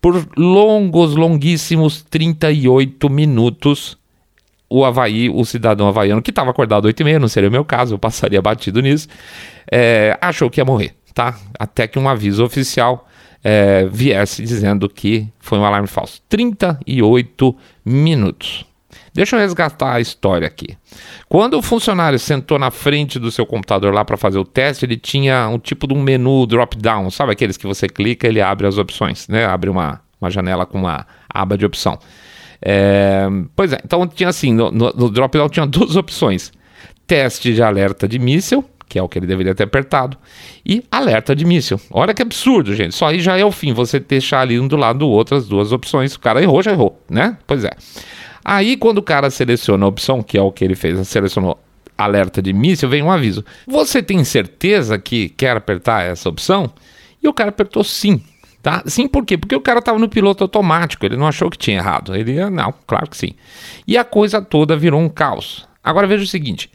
Por 0.00 0.26
longos, 0.36 1.14
longuíssimos 1.14 2.02
38 2.02 3.08
minutos, 3.08 3.98
o 4.70 4.84
Havaí, 4.84 5.28
o 5.28 5.44
cidadão 5.44 5.88
havaiano, 5.88 6.22
que 6.22 6.30
estava 6.30 6.50
acordado 6.50 6.84
8 6.84 7.00
e 7.00 7.04
meia, 7.04 7.18
não 7.18 7.26
seria 7.26 7.48
o 7.48 7.52
meu 7.52 7.64
caso, 7.64 7.94
eu 7.94 7.98
passaria 7.98 8.40
batido 8.40 8.80
nisso, 8.80 9.08
é, 9.70 10.16
achou 10.20 10.48
que 10.48 10.60
ia 10.60 10.64
morrer, 10.64 10.94
tá? 11.12 11.36
Até 11.58 11.88
que 11.88 11.98
um 11.98 12.08
aviso 12.08 12.44
oficial 12.44 13.08
é, 13.42 13.86
viesse 13.90 14.42
dizendo 14.42 14.88
que 14.88 15.28
foi 15.40 15.58
um 15.58 15.64
alarme 15.64 15.88
falso. 15.88 16.22
38 16.28 17.56
minutos. 17.84 18.64
Deixa 19.12 19.34
eu 19.34 19.40
resgatar 19.40 19.94
a 19.94 20.00
história 20.00 20.46
aqui. 20.46 20.76
Quando 21.28 21.58
o 21.58 21.62
funcionário 21.62 22.18
sentou 22.18 22.58
na 22.58 22.70
frente 22.70 23.18
do 23.18 23.30
seu 23.32 23.44
computador 23.44 23.92
lá 23.92 24.04
para 24.04 24.16
fazer 24.16 24.38
o 24.38 24.44
teste, 24.44 24.84
ele 24.84 24.96
tinha 24.96 25.48
um 25.48 25.58
tipo 25.58 25.88
de 25.88 25.94
um 25.94 26.00
menu 26.00 26.46
drop-down, 26.46 27.10
sabe 27.10 27.32
aqueles 27.32 27.56
que 27.56 27.66
você 27.66 27.88
clica 27.88 28.28
ele 28.28 28.40
abre 28.40 28.68
as 28.68 28.78
opções, 28.78 29.26
né? 29.26 29.44
Abre 29.46 29.68
uma, 29.68 30.00
uma 30.20 30.30
janela 30.30 30.64
com 30.64 30.78
uma 30.78 31.06
aba 31.28 31.58
de 31.58 31.66
opção. 31.66 31.98
É, 32.62 33.26
pois 33.56 33.72
é, 33.72 33.78
então 33.84 34.06
tinha 34.06 34.28
assim, 34.28 34.52
no, 34.52 34.70
no, 34.70 34.92
no 34.92 35.48
tinha 35.48 35.66
duas 35.68 35.96
opções. 35.96 36.52
Teste 37.06 37.52
de 37.52 37.62
alerta 37.62 38.06
de 38.06 38.18
míssil, 38.18 38.64
que 38.88 38.98
é 38.98 39.02
o 39.02 39.08
que 39.08 39.18
ele 39.18 39.26
deveria 39.26 39.54
ter 39.54 39.64
apertado, 39.64 40.16
e 40.64 40.84
alerta 40.90 41.34
de 41.34 41.44
míssil. 41.44 41.80
Olha 41.90 42.14
que 42.14 42.22
absurdo, 42.22 42.74
gente. 42.74 42.94
Só 42.94 43.06
aí 43.06 43.20
já 43.20 43.36
é 43.36 43.44
o 43.44 43.50
fim, 43.50 43.72
você 43.72 43.98
deixar 43.98 44.40
ali 44.40 44.58
um 44.60 44.68
do 44.68 44.76
lado 44.76 45.00
do 45.00 45.08
outro 45.08 45.36
as 45.36 45.48
duas 45.48 45.72
opções. 45.72 46.14
O 46.14 46.20
cara 46.20 46.42
errou, 46.42 46.62
já 46.62 46.72
errou, 46.72 47.00
né? 47.08 47.36
Pois 47.46 47.64
é. 47.64 47.70
Aí 48.44 48.76
quando 48.76 48.98
o 48.98 49.02
cara 49.02 49.30
seleciona 49.30 49.84
a 49.84 49.88
opção, 49.88 50.22
que 50.22 50.38
é 50.38 50.42
o 50.42 50.52
que 50.52 50.64
ele 50.64 50.74
fez, 50.74 51.06
selecionou 51.08 51.58
alerta 51.96 52.40
de 52.40 52.52
míssil, 52.52 52.88
vem 52.88 53.02
um 53.02 53.10
aviso. 53.10 53.44
Você 53.66 54.02
tem 54.02 54.24
certeza 54.24 54.98
que 54.98 55.28
quer 55.30 55.56
apertar 55.56 56.04
essa 56.04 56.28
opção? 56.28 56.72
E 57.22 57.28
o 57.28 57.34
cara 57.34 57.50
apertou 57.50 57.84
sim. 57.84 58.22
Tá? 58.62 58.82
Sim, 58.86 59.08
por 59.08 59.24
quê? 59.24 59.38
Porque 59.38 59.56
o 59.56 59.60
cara 59.60 59.78
estava 59.78 59.98
no 59.98 60.08
piloto 60.08 60.44
automático, 60.44 61.06
ele 61.06 61.16
não 61.16 61.26
achou 61.26 61.48
que 61.48 61.56
tinha 61.56 61.78
errado. 61.78 62.14
Ele, 62.14 62.48
não, 62.50 62.74
claro 62.86 63.08
que 63.08 63.16
sim. 63.16 63.34
E 63.86 63.96
a 63.96 64.04
coisa 64.04 64.42
toda 64.42 64.76
virou 64.76 65.00
um 65.00 65.08
caos. 65.08 65.66
Agora 65.82 66.06
veja 66.06 66.24
o 66.24 66.26
seguinte: 66.26 66.70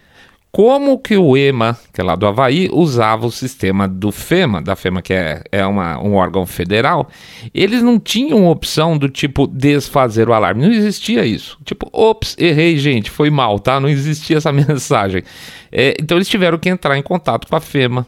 como 0.55 0.97
que 0.97 1.17
o 1.17 1.35
EMA, 1.35 1.77
que 1.93 1.99
é 1.99 2.03
lá 2.03 2.15
do 2.15 2.25
Havaí, 2.25 2.69
usava 2.71 3.27
o 3.27 3.31
sistema 3.31 3.89
do 3.89 4.09
FEMA, 4.09 4.61
da 4.61 4.73
FEMA 4.73 5.01
que 5.01 5.13
é, 5.13 5.43
é 5.51 5.65
uma, 5.65 6.01
um 6.01 6.15
órgão 6.15 6.45
federal, 6.45 7.09
eles 7.53 7.83
não 7.83 7.99
tinham 7.99 8.47
opção 8.47 8.97
do 8.97 9.09
tipo 9.09 9.47
desfazer 9.47 10.29
o 10.29 10.33
alarme, 10.33 10.65
não 10.65 10.73
existia 10.73 11.25
isso. 11.25 11.59
Tipo, 11.65 11.89
ops, 11.91 12.37
errei, 12.39 12.77
gente, 12.77 13.11
foi 13.11 13.29
mal, 13.29 13.59
tá? 13.59 13.81
Não 13.81 13.89
existia 13.89 14.37
essa 14.37 14.49
mensagem. 14.53 15.23
É, 15.69 15.93
então 15.99 16.17
eles 16.17 16.29
tiveram 16.29 16.57
que 16.57 16.69
entrar 16.69 16.97
em 16.97 17.03
contato 17.03 17.49
com 17.49 17.55
a 17.57 17.59
FEMA 17.59 18.07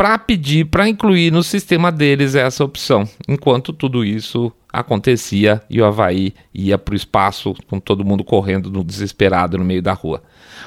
para 0.00 0.16
pedir, 0.16 0.64
para 0.64 0.88
incluir 0.88 1.30
no 1.30 1.42
sistema 1.42 1.92
deles 1.92 2.34
essa 2.34 2.64
opção, 2.64 3.06
enquanto 3.28 3.70
tudo 3.70 4.02
isso 4.02 4.50
acontecia 4.72 5.60
e 5.68 5.78
o 5.78 5.84
Havaí 5.84 6.32
ia 6.54 6.78
para 6.78 6.94
o 6.94 6.96
espaço 6.96 7.54
com 7.68 7.78
todo 7.78 8.02
mundo 8.02 8.24
correndo 8.24 8.70
no 8.70 8.82
desesperado 8.82 9.58
no 9.58 9.64
meio 9.64 9.82
da 9.82 9.92
rua. 9.92 10.22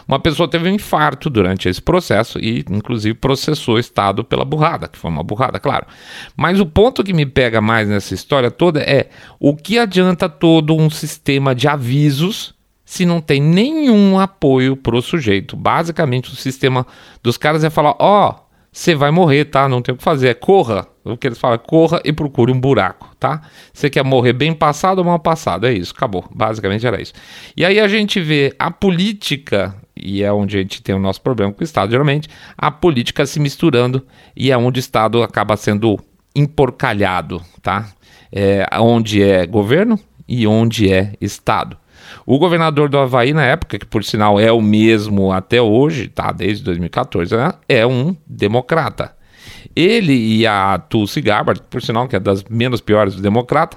Uma 0.08 0.20
pessoa 0.20 0.48
teve 0.48 0.70
um 0.70 0.76
infarto 0.76 1.32
durante 1.32 1.68
esse 1.68 1.82
processo 1.82 2.38
e, 2.38 2.64
inclusive, 2.70 3.16
processou 3.16 3.74
o 3.74 3.80
Estado 3.80 4.24
pela 4.24 4.46
burrada, 4.46 4.88
que 4.88 5.00
foi 5.00 5.10
uma 5.10 5.24
burrada, 5.24 5.60
claro. 5.60 5.88
Mas 6.38 6.60
o 6.60 6.66
ponto 6.68 7.04
que 7.04 7.12
me 7.12 7.26
pega 7.26 7.60
mais 7.60 7.90
nessa 7.90 8.14
história 8.14 8.52
toda 8.52 8.82
é 8.82 9.10
o 9.40 9.56
que 9.56 9.80
adianta 9.80 10.30
todo 10.30 10.76
um 10.76 10.92
sistema 10.92 11.56
de 11.56 11.68
avisos 11.68 12.54
se 12.86 13.04
não 13.04 13.20
tem 13.20 13.42
nenhum 13.42 14.20
apoio 14.20 14.78
para 14.78 14.96
o 14.96 15.02
sujeito. 15.02 15.56
Basicamente, 15.56 16.32
o 16.32 16.36
sistema 16.36 16.86
dos 17.24 17.36
caras 17.36 17.64
é 17.64 17.72
falar: 17.72 17.96
ó, 17.98 18.30
oh, 18.30 18.43
você 18.74 18.96
vai 18.96 19.12
morrer, 19.12 19.46
tá? 19.46 19.70
Não 19.70 19.84
tem 19.84 19.94
o 19.94 19.98
que 19.98 20.04
fazer, 20.04 20.30
é 20.30 20.34
corra. 20.34 20.88
O 21.06 21.16
que 21.16 21.28
eles 21.28 21.38
falam, 21.38 21.60
corra 21.60 22.02
e 22.04 22.12
procure 22.12 22.52
um 22.52 22.60
buraco, 22.60 23.16
tá? 23.20 23.42
Você 23.72 23.90
quer 23.90 24.04
morrer 24.04 24.34
bem 24.34 24.54
passado 24.54 25.00
ou 25.00 25.06
mal 25.06 25.20
passado? 25.20 25.68
É 25.68 25.74
isso, 25.74 25.94
acabou. 25.96 26.26
Basicamente 26.34 26.88
era 26.88 27.00
isso. 27.00 27.14
E 27.56 27.64
aí 27.64 27.80
a 27.80 27.88
gente 27.88 28.20
vê 28.20 28.56
a 28.58 28.72
política 28.72 29.76
e 29.96 30.24
é 30.24 30.34
onde 30.34 30.58
a 30.58 30.62
gente 30.62 30.82
tem 30.82 30.96
o 30.96 31.00
nosso 31.00 31.22
problema 31.22 31.54
com 31.54 31.62
o 31.62 31.64
Estado, 31.64 31.92
geralmente, 31.92 32.28
a 32.58 32.72
política 32.72 33.26
se 33.28 33.40
misturando 33.40 34.06
e 34.36 34.52
é 34.52 34.58
onde 34.58 34.80
o 34.80 34.82
Estado 34.82 35.22
acaba 35.22 35.56
sendo 35.56 36.00
emporcalhado, 36.36 37.44
tá? 37.62 37.90
É, 38.32 38.66
onde 38.80 39.22
é 39.22 39.46
governo 39.46 40.00
e 40.28 40.48
onde 40.48 40.92
é 40.92 41.14
Estado. 41.22 41.78
O 42.26 42.40
governador 42.40 42.90
do 42.90 42.98
Havaí, 42.98 43.34
na 43.34 43.44
época, 43.44 43.78
que 43.78 43.86
por 43.86 44.04
sinal 44.04 44.40
é 44.40 44.52
o 44.52 44.62
mesmo 44.62 45.32
até 45.32 45.62
hoje, 45.62 46.08
tá? 46.08 46.32
Desde 46.32 46.64
2014, 46.64 47.36
né? 47.36 47.54
é 47.68 47.86
um 47.86 48.16
democrata. 48.26 49.16
Ele 49.76 50.14
e 50.14 50.46
a 50.46 50.78
Tulsi 50.78 51.20
Gabbard, 51.20 51.62
por 51.70 51.82
sinal 51.82 52.08
que 52.08 52.16
é 52.16 52.20
das 52.20 52.44
menos 52.44 52.80
piores 52.80 53.16
do 53.16 53.22
Democrata, 53.22 53.76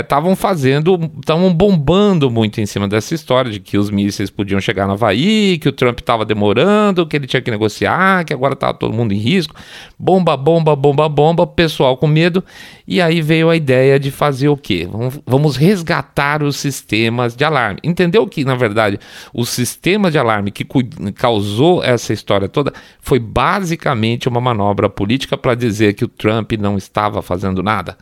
estavam 0.00 0.32
é, 0.32 0.36
fazendo, 0.36 0.98
estavam 1.20 1.54
bombando 1.54 2.30
muito 2.30 2.60
em 2.60 2.66
cima 2.66 2.88
dessa 2.88 3.14
história 3.14 3.50
de 3.50 3.60
que 3.60 3.78
os 3.78 3.90
mísseis 3.90 4.28
podiam 4.28 4.60
chegar 4.60 4.86
no 4.86 4.94
Havaí, 4.94 5.58
que 5.58 5.68
o 5.68 5.72
Trump 5.72 6.00
estava 6.00 6.24
demorando, 6.24 7.06
que 7.06 7.16
ele 7.16 7.28
tinha 7.28 7.40
que 7.40 7.50
negociar, 7.50 8.24
que 8.24 8.32
agora 8.32 8.54
estava 8.54 8.74
todo 8.74 8.92
mundo 8.92 9.14
em 9.14 9.18
risco. 9.18 9.54
Bomba, 9.96 10.36
bomba, 10.36 10.74
bomba, 10.74 11.08
bomba, 11.08 11.46
pessoal 11.46 11.96
com 11.96 12.08
medo. 12.08 12.42
E 12.86 13.00
aí 13.00 13.22
veio 13.22 13.48
a 13.48 13.56
ideia 13.56 13.98
de 14.00 14.10
fazer 14.10 14.48
o 14.48 14.56
quê? 14.56 14.88
Vamos 15.24 15.56
resgatar 15.56 16.42
os 16.42 16.56
sistemas 16.56 17.36
de 17.36 17.44
alarme. 17.44 17.78
Entendeu 17.84 18.26
que, 18.26 18.44
na 18.44 18.56
verdade, 18.56 18.98
o 19.32 19.46
sistema 19.46 20.10
de 20.10 20.18
alarme 20.18 20.50
que 20.50 20.66
causou 21.14 21.82
essa 21.84 22.12
história 22.12 22.48
toda 22.48 22.72
foi 23.00 23.18
basicamente 23.18 24.28
uma 24.28 24.40
manobra 24.40 24.88
política 24.88 25.03
para 25.36 25.54
dizer 25.54 25.94
que 25.94 26.04
o 26.04 26.08
Trump 26.08 26.52
não 26.52 26.76
estava 26.76 27.22
fazendo 27.22 27.62
nada? 27.62 27.96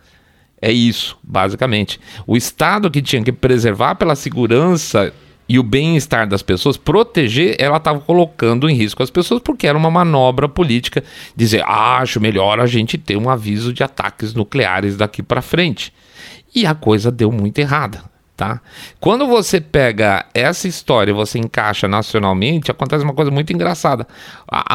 É 0.61 0.71
isso, 0.71 1.19
basicamente. 1.23 1.99
O 2.27 2.37
Estado 2.37 2.91
que 2.91 3.03
tinha 3.03 3.23
que 3.23 3.33
preservar 3.33 3.97
pela 3.97 4.15
segurança 4.15 5.13
e 5.49 5.59
o 5.59 5.63
bem-estar 5.63 6.27
das 6.29 6.41
pessoas, 6.41 6.77
proteger, 6.77 7.57
ela 7.59 7.77
estava 7.77 8.01
colocando 8.01 8.71
em 8.71 8.75
risco 8.75 9.03
as 9.03 9.11
pessoas 9.11 9.43
porque 9.43 9.67
era 9.67 9.77
uma 9.77 9.91
manobra 9.91 10.49
política 10.49 11.03
dizer, 11.35 11.63
ah, 11.67 11.99
acho 11.99 12.21
melhor 12.21 12.61
a 12.61 12.67
gente 12.67 12.97
ter 12.97 13.17
um 13.17 13.29
aviso 13.29 13.73
de 13.73 13.83
ataques 13.83 14.35
nucleares 14.35 14.97
daqui 14.97 15.23
para 15.23 15.43
frente. 15.43 15.93
E 16.55 16.65
a 16.65 16.75
coisa 16.75 17.11
deu 17.11 17.33
muito 17.33 17.59
errada. 17.59 18.12
Tá? 18.35 18.61
Quando 18.99 19.27
você 19.27 19.61
pega 19.61 20.25
essa 20.35 20.67
história 20.67 21.11
e 21.13 21.15
você 21.15 21.39
encaixa 21.39 21.87
nacionalmente, 21.87 22.71
acontece 22.71 23.05
uma 23.05 23.15
coisa 23.15 23.31
muito 23.31 23.53
engraçada. 23.53 24.07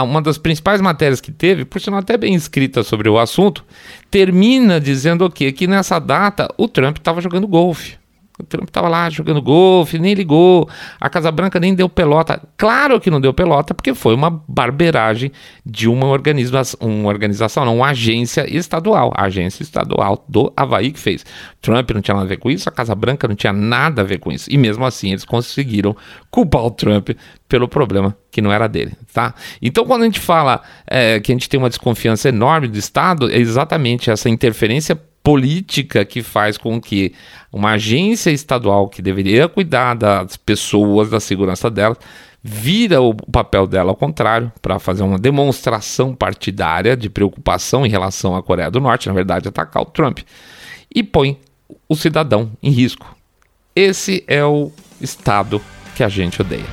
Uma 0.04 0.22
das 0.22 0.38
principais 0.38 0.80
matérias 0.80 1.20
que 1.20 1.32
teve, 1.32 1.66
por 1.66 1.82
sinal 1.82 2.00
até 2.00 2.16
bem 2.18 2.36
escrita 2.36 2.84
sobre 2.84 3.10
o 3.10 3.18
assunto, 3.18 3.66
termina 4.12 4.80
dizendo 4.80 5.26
o 5.26 5.32
quê? 5.32 5.52
Que 5.52 5.68
nessa 5.68 6.00
data 6.00 6.48
o 6.56 6.68
Trump 6.68 6.98
estava 6.98 7.20
jogando 7.20 7.48
golfe. 7.48 7.98
O 8.40 8.44
Trump 8.44 8.68
estava 8.68 8.88
lá 8.88 9.10
jogando 9.10 9.42
golfe, 9.42 9.98
nem 9.98 10.14
ligou. 10.14 10.70
A 11.02 11.10
Casa 11.10 11.32
Branca 11.32 11.60
nem 11.60 11.74
deu 11.74 11.90
pelota. 11.90 12.42
Claro 12.56 13.00
que 13.00 13.10
não 13.10 13.20
deu 13.20 13.34
pelota, 13.34 13.74
porque 13.74 13.96
foi 13.96 14.14
uma 14.14 14.44
barberagem 14.48 15.32
de 15.66 15.90
uma 15.90 16.06
organização, 16.06 16.80
uma 16.88 17.10
organização, 17.10 17.66
não, 17.66 17.78
uma 17.78 17.88
agência 17.88 18.46
estadual. 18.48 19.12
A 19.16 19.24
agência 19.24 19.64
estadual 19.64 20.24
do 20.30 20.54
Havaí 20.56 20.92
que 20.92 21.00
fez. 21.00 21.26
Trump 21.62 21.90
não 21.92 22.02
tinha 22.02 22.14
nada 22.16 22.26
a 22.26 22.30
ver 22.30 22.38
com 22.38 22.52
isso, 22.52 22.70
a 22.70 22.72
Casa 22.72 22.94
Branca 22.94 23.28
não 23.28 23.36
tinha 23.36 23.52
nada 23.54 24.02
a 24.02 24.06
ver 24.06 24.20
com 24.20 24.32
isso. 24.32 24.48
E 24.52 24.58
mesmo 24.58 24.86
assim 24.86 25.10
eles 25.10 25.26
conseguiram 25.26 25.96
culpar 26.30 26.64
o 26.64 26.72
Trump 26.72 27.10
pelo 27.50 27.68
problema 27.68 28.16
que 28.30 28.42
não 28.42 28.52
era 28.52 28.68
dele, 28.68 28.94
tá? 29.14 29.34
Então 29.62 29.86
quando 29.86 30.04
a 30.04 30.06
gente 30.06 30.20
fala 30.20 30.62
é, 30.86 31.20
que 31.20 31.32
a 31.32 31.36
gente 31.36 31.50
tem 31.50 31.60
uma 31.60 31.70
desconfiança 31.70 32.30
enorme 32.30 32.68
do 32.68 32.78
Estado, 32.78 33.32
é 33.32 33.38
exatamente 33.38 34.12
essa 34.12 34.30
interferência 34.30 35.00
política 35.28 36.06
que 36.06 36.24
faz 36.24 36.58
com 36.58 36.80
que 36.80 37.12
uma 37.52 37.72
agência 37.72 38.30
estadual 38.30 38.88
que 38.88 39.02
deveria 39.02 39.50
cuidar 39.50 39.94
das 39.94 40.38
pessoas, 40.38 41.10
da 41.10 41.20
segurança 41.20 41.70
delas, 41.70 41.98
vira 42.42 43.02
o 43.02 43.14
papel 43.14 43.68
dela 43.68 43.92
ao 43.92 43.96
contrário, 43.98 44.50
para 44.62 44.80
fazer 44.80 45.04
uma 45.04 45.20
demonstração 45.20 46.16
partidária 46.16 46.96
de 46.96 47.10
preocupação 47.10 47.86
em 47.86 47.90
relação 47.90 48.38
à 48.38 48.42
Coreia 48.42 48.72
do 48.72 48.80
Norte, 48.80 49.10
na 49.10 49.14
verdade, 49.14 49.50
atacar 49.50 49.84
o 49.84 49.88
Trump, 49.88 50.20
e 50.96 51.04
põe 51.04 51.38
o 51.90 51.96
cidadão 51.98 52.50
em 52.64 52.72
risco. 52.72 53.14
Esse 53.76 54.24
é 54.30 54.46
o 54.46 54.72
Estado 55.02 55.62
que 55.94 56.06
a 56.06 56.08
gente 56.08 56.40
odeia. 56.40 56.64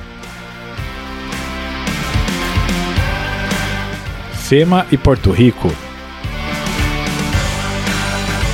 FEMA 4.47 4.87
e 4.93 4.97
Porto 4.97 5.29
Rico 5.29 5.69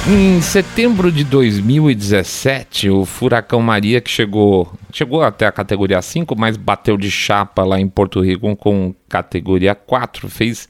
em 0.08 0.42
setembro 0.42 1.12
de 1.12 1.24
2017, 1.24 2.90
o 2.90 3.06
furacão 3.06 3.62
Maria, 3.62 4.02
que 4.02 4.10
chegou, 4.10 4.74
chegou 4.92 5.22
até 5.22 5.46
a 5.46 5.52
categoria 5.52 6.02
5, 6.02 6.36
mas 6.36 6.58
bateu 6.58 6.98
de 6.98 7.12
chapa 7.12 7.64
lá 7.64 7.80
em 7.80 7.88
Porto 7.88 8.20
Rico 8.20 8.56
com 8.56 8.96
categoria 9.08 9.76
4, 9.76 10.28
fez 10.28 10.68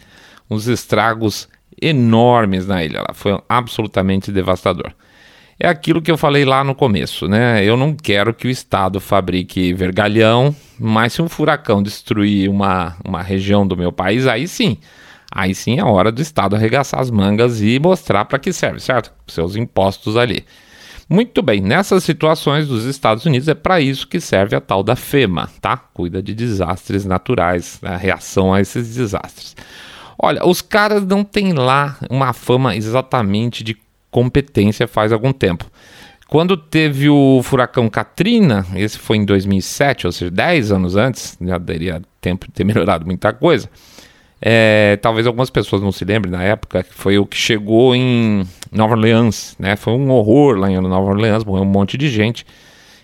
uns 0.49 0.67
estragos 0.67 1.47
enormes 1.81 2.67
na 2.67 2.83
ilha. 2.83 2.99
Lá. 2.99 3.13
Foi 3.13 3.39
absolutamente 3.47 4.31
devastador. 4.31 4.91
É 5.57 5.67
aquilo 5.67 6.01
que 6.01 6.11
eu 6.11 6.17
falei 6.17 6.43
lá 6.43 6.63
no 6.63 6.75
começo, 6.75 7.27
né? 7.27 7.63
Eu 7.63 7.77
não 7.77 7.93
quero 7.93 8.33
que 8.33 8.47
o 8.47 8.51
Estado 8.51 8.99
fabrique 8.99 9.73
vergalhão, 9.73 10.53
mas 10.77 11.13
se 11.13 11.21
um 11.21 11.29
furacão 11.29 11.81
destruir 11.81 12.49
uma, 12.49 12.97
uma 13.05 13.21
região 13.21 13.65
do 13.65 13.77
meu 13.77 13.91
país, 13.91 14.27
aí 14.27 14.47
sim 14.47 14.77
aí 15.31 15.55
sim 15.55 15.79
é 15.79 15.83
hora 15.83 16.11
do 16.11 16.21
Estado 16.21 16.55
arregaçar 16.55 16.99
as 16.99 17.09
mangas 17.09 17.61
e 17.61 17.79
mostrar 17.79 18.25
para 18.25 18.37
que 18.37 18.51
serve, 18.51 18.79
certo? 18.79 19.11
Seus 19.27 19.55
impostos 19.55 20.17
ali. 20.17 20.45
Muito 21.09 21.41
bem, 21.41 21.59
nessas 21.59 22.03
situações 22.03 22.67
dos 22.67 22.85
Estados 22.85 23.25
Unidos 23.25 23.47
é 23.47 23.53
para 23.53 23.81
isso 23.81 24.07
que 24.07 24.19
serve 24.19 24.55
a 24.55 24.61
tal 24.61 24.81
da 24.81 24.95
FEMA, 24.95 25.49
tá? 25.59 25.75
Cuida 25.75 26.21
de 26.21 26.33
desastres 26.33 27.03
naturais, 27.03 27.79
a 27.81 27.97
reação 27.97 28.53
a 28.53 28.61
esses 28.61 28.95
desastres. 28.95 29.55
Olha, 30.17 30.45
os 30.45 30.61
caras 30.61 31.05
não 31.05 31.23
têm 31.23 31.51
lá 31.51 31.97
uma 32.09 32.31
fama 32.31 32.75
exatamente 32.75 33.63
de 33.63 33.77
competência 34.11 34.87
faz 34.87 35.11
algum 35.11 35.33
tempo. 35.33 35.65
Quando 36.29 36.55
teve 36.55 37.09
o 37.09 37.41
furacão 37.43 37.89
Katrina, 37.89 38.65
esse 38.75 38.97
foi 38.97 39.17
em 39.17 39.25
2007, 39.25 40.05
ou 40.05 40.13
seja, 40.13 40.31
10 40.31 40.71
anos 40.71 40.95
antes, 40.95 41.37
já 41.41 41.57
daria 41.57 42.01
tempo 42.21 42.45
de 42.45 42.53
ter 42.53 42.63
melhorado 42.65 43.05
muita 43.05 43.33
coisa. 43.33 43.69
É, 44.41 44.97
talvez 45.01 45.27
algumas 45.27 45.51
pessoas 45.51 45.81
não 45.81 45.91
se 45.91 46.03
lembrem 46.03 46.31
na 46.31 46.43
época, 46.43 46.83
que 46.83 46.93
foi 46.93 47.19
o 47.19 47.25
que 47.25 47.37
chegou 47.37 47.95
em 47.95 48.43
Nova 48.71 48.95
Orleans, 48.95 49.55
né? 49.59 49.75
Foi 49.75 49.93
um 49.93 50.09
horror 50.09 50.57
lá 50.57 50.69
em 50.69 50.79
Nova 50.79 51.11
Orleans, 51.11 51.43
morreu 51.43 51.63
um 51.63 51.67
monte 51.67 51.97
de 51.97 52.09
gente. 52.09 52.45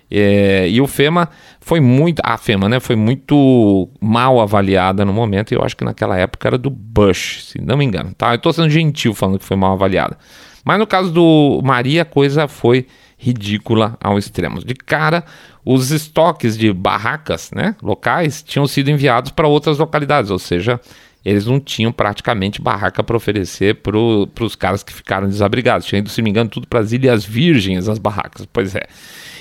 É, 0.10 0.67
e 0.70 0.82
o 0.82 0.88
FEMA 0.88 1.29
foi 1.60 1.79
muito. 1.79 2.22
A 2.24 2.38
FEMA, 2.38 2.67
né? 2.67 2.79
Foi 2.79 2.96
muito 2.96 3.89
mal 4.00 4.39
avaliada 4.39 5.06
no 5.06 5.13
momento. 5.13 5.51
E 5.51 5.56
eu 5.56 5.62
acho 5.62 5.75
que 5.75 5.84
naquela 5.84 6.17
época 6.17 6.48
era 6.48 6.58
do 6.58 6.70
Bush, 6.70 7.50
se 7.51 7.62
não 7.62 7.77
me 7.77 7.86
engano. 7.86 8.13
Tá? 8.17 8.32
Eu 8.32 8.38
estou 8.38 8.53
sendo 8.53 8.70
gentil 8.70 9.13
falando 9.13 9.38
que 9.38 9.46
foi 9.46 9.58
mal 9.58 9.74
avaliada. 9.74 10.17
Mas 10.63 10.79
no 10.79 10.88
caso 10.88 11.12
do 11.12 11.62
Maria, 11.63 12.01
a 12.01 12.06
coisa 12.06 12.48
foi 12.48 12.88
ridícula 13.17 13.98
ao 14.01 14.17
extremo. 14.17 14.60
De 14.60 14.75
cara, 14.75 15.24
os 15.65 15.91
estoques 15.91 16.58
de 16.58 16.72
barracas 16.72 17.51
né, 17.53 17.75
locais 17.82 18.44
tinham 18.44 18.67
sido 18.67 18.91
enviados 18.91 19.32
para 19.32 19.48
outras 19.48 19.79
localidades, 19.79 20.29
ou 20.29 20.38
seja, 20.38 20.79
eles 21.27 21.46
não 21.46 21.60
tinham 21.60 21.91
praticamente 21.91 22.62
barraca 22.62 23.03
para 23.03 23.17
oferecer 23.17 23.75
para 23.75 23.98
os 23.98 24.55
caras 24.55 24.81
que 24.81 24.93
ficaram 24.93 25.27
desabrigados. 25.27 25.86
Tinha 25.86 26.00
ido, 26.00 26.10
se 26.10 26.22
me 26.22 26.29
engano, 26.29 26.50
tudo 26.50 26.65
para 26.67 26.79
as 26.79 26.93
Ilhas 26.93 27.25
Virgens, 27.25 27.89
as 27.89 28.00
barracas. 28.00 28.48
Pois 28.51 28.74
é. 28.74 28.84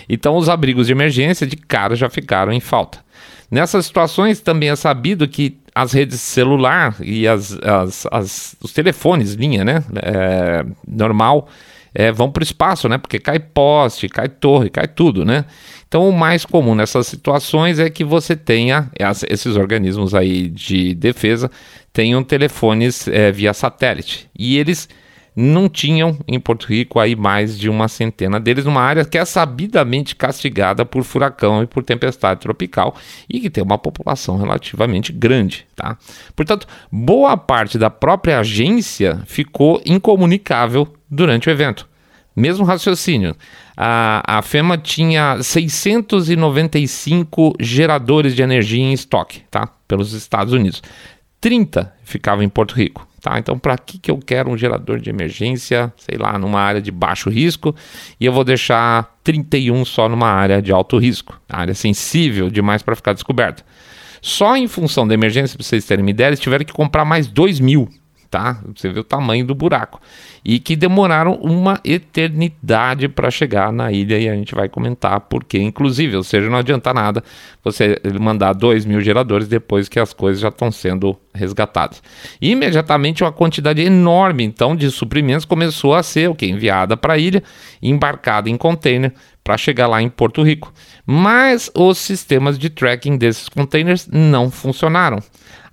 Então, 0.09 0.37
os 0.37 0.49
abrigos 0.49 0.89
de 0.89 0.93
emergência 0.93 1.47
de 1.47 1.57
cara 1.57 1.95
já 1.95 2.11
ficaram 2.11 2.53
em 2.53 2.59
falta. 2.59 2.99
Nessas 3.49 3.87
situações, 3.87 4.41
também 4.41 4.69
é 4.71 4.75
sabido 4.75 5.29
que 5.29 5.59
as 5.73 5.93
redes 5.93 6.21
celular 6.21 6.97
e 7.01 7.29
as, 7.29 7.57
as, 7.63 8.07
as 8.11 8.57
os 8.61 8.73
telefones, 8.73 9.35
linha, 9.35 9.65
né? 9.65 9.85
É, 10.03 10.67
normal, 10.89 11.49
é, 11.95 12.11
vão 12.11 12.33
para 12.33 12.41
o 12.41 12.45
espaço, 12.45 12.89
né? 12.89 12.99
Porque 12.99 13.21
cai 13.21 13.39
poste, 13.39 14.09
cai 14.09 14.29
torre, 14.29 14.71
cai 14.71 14.89
tudo, 14.89 15.25
né? 15.25 15.45
Então, 15.89 16.09
o 16.09 16.13
mais 16.13 16.45
comum 16.45 16.75
nessas 16.75 17.07
situações 17.07 17.79
é 17.79 17.89
que 17.89 18.05
você 18.05 18.35
tenha 18.35 18.91
esses 19.29 19.57
organismos 19.57 20.15
aí 20.15 20.49
de 20.49 20.95
defesa 20.95 21.51
tenham 21.93 22.23
telefones 22.23 23.09
é, 23.09 23.33
via 23.33 23.55
satélite 23.55 24.29
e 24.39 24.59
eles 24.59 24.89
não 25.37 25.69
tinham 25.69 26.19
em 26.27 26.41
Porto 26.41 26.67
Rico 26.67 26.99
aí 26.99 27.15
mais 27.15 27.59
de 27.59 27.69
uma 27.69 27.89
centena 27.89 28.41
deles 28.41 28.65
numa 28.65 28.81
área 28.81 29.05
que 29.05 29.19
é 29.19 29.25
sabidamente 29.25 30.17
castigada 30.17 30.85
por 30.85 31.05
furacão 31.05 31.63
e 31.63 31.67
por 31.67 31.85
tempestade 31.85 32.41
tropical 32.41 32.97
e 33.29 33.39
que 33.39 33.51
tem 33.51 33.63
uma 33.63 33.77
população 33.77 34.39
relativamente 34.39 35.13
grande, 35.13 35.67
tá? 35.77 35.99
Portanto, 36.35 36.67
boa 36.91 37.37
parte 37.37 37.79
da 37.79 37.91
própria 37.91 38.41
agência 38.41 39.21
ficou 39.27 39.83
incomunicável 39.85 40.89
durante 41.11 41.49
o 41.49 41.53
evento. 41.53 41.87
Mesmo 42.37 42.67
raciocínio, 42.67 43.35
a, 43.75 44.39
a 44.39 44.43
FEMA 44.43 44.77
tinha 44.77 45.43
695 45.43 47.55
geradores 47.59 48.37
de 48.37 48.43
energia 48.43 48.83
em 48.83 48.93
estoque, 48.93 49.41
tá? 49.51 49.67
Pelos 49.89 50.13
Estados 50.13 50.53
Unidos. 50.53 50.83
30 51.41 51.95
ficavam 52.05 52.45
em 52.45 52.49
Porto 52.49 52.75
Rico. 52.75 53.09
Tá? 53.27 53.41
Então, 53.41 53.59
para 53.59 53.77
que, 53.77 53.99
que 53.99 54.09
eu 54.09 54.19
quero 54.19 54.51
um 54.51 54.57
gerador 54.57 55.01
de 55.01 55.11
emergência, 55.11 55.93
sei 55.97 56.17
lá, 56.17 56.39
numa 56.39 56.61
área 56.61 56.81
de 56.81 56.93
baixo 56.93 57.29
risco, 57.29 57.75
e 58.21 58.25
eu 58.25 58.33
vou 58.33 58.45
deixar 58.45 59.19
31 59.25 59.85
só 59.85 60.09
numa 60.09 60.29
área 60.29 60.63
de 60.63 60.71
alto 60.71 60.97
risco, 60.97 61.37
área 61.49 61.75
sensível 61.75 62.49
demais 62.49 62.83
para 62.83 62.95
ficar 62.95 63.15
descoberta. 63.15 63.65
Só 64.23 64.57
em 64.57 64.69
função 64.69 65.09
da 65.09 65.15
emergência, 65.15 65.57
para 65.57 65.67
vocês 65.67 65.85
terem 65.85 66.05
uma 66.05 66.11
ideia, 66.11 66.29
eles 66.29 66.39
tiveram 66.39 66.65
que 66.65 66.73
comprar 66.73 67.05
mais 67.05 67.27
2 67.27 67.59
mil 67.59 67.89
tá? 68.37 68.61
Você 68.75 68.91
vê 68.91 69.01
o 69.01 69.05
tamanho 69.05 69.47
do 69.47 69.55
buraco. 69.55 69.99
E 70.45 70.59
que 70.59 70.77
demoraram 70.77 71.35
uma 71.37 71.81
eternidade 71.83 73.09
para 73.09 73.31
chegar 73.31 73.73
na 73.73 73.91
ilha 73.91 74.19
e 74.19 74.29
a 74.29 74.35
gente 74.35 74.55
vai 74.55 74.69
comentar 74.69 75.21
porque, 75.21 75.59
inclusive, 75.59 76.17
ou 76.17 76.23
seja, 76.23 76.51
não 76.51 76.59
adianta 76.59 76.93
nada 76.93 77.25
você 77.65 77.99
mandar 78.21 78.53
2 78.53 78.85
mil 78.85 79.01
geradores 79.01 79.49
depois 79.49 79.89
que 79.89 79.99
as 79.99 80.13
coisas 80.13 80.41
já 80.41 80.49
estão 80.49 80.71
sendo 80.71 81.17
resgatadas. 81.37 82.03
Imediatamente 82.41 83.23
uma 83.23 83.33
quantidade 83.33 83.83
enorme 83.83 84.45
então 84.45 84.75
de 84.75 84.91
suprimentos 84.91 85.45
começou 85.45 85.95
a 85.95 86.03
ser 86.03 86.31
o 86.31 86.35
que 86.35 86.47
enviada 86.47 86.97
para 86.97 87.15
a 87.15 87.19
ilha, 87.19 87.43
embarcada 87.83 88.51
em 88.51 88.57
container 88.57 89.13
para 89.45 89.57
chegar 89.57 89.87
lá 89.87 90.03
em 90.03 90.09
Porto 90.09 90.43
Rico. 90.43 90.73
Mas 91.07 91.71
os 91.75 91.99
sistemas 91.99 92.59
de 92.59 92.69
tracking 92.71 93.17
desses 93.17 93.49
containers 93.49 94.09
não 94.11 94.51
funcionaram 94.51 95.23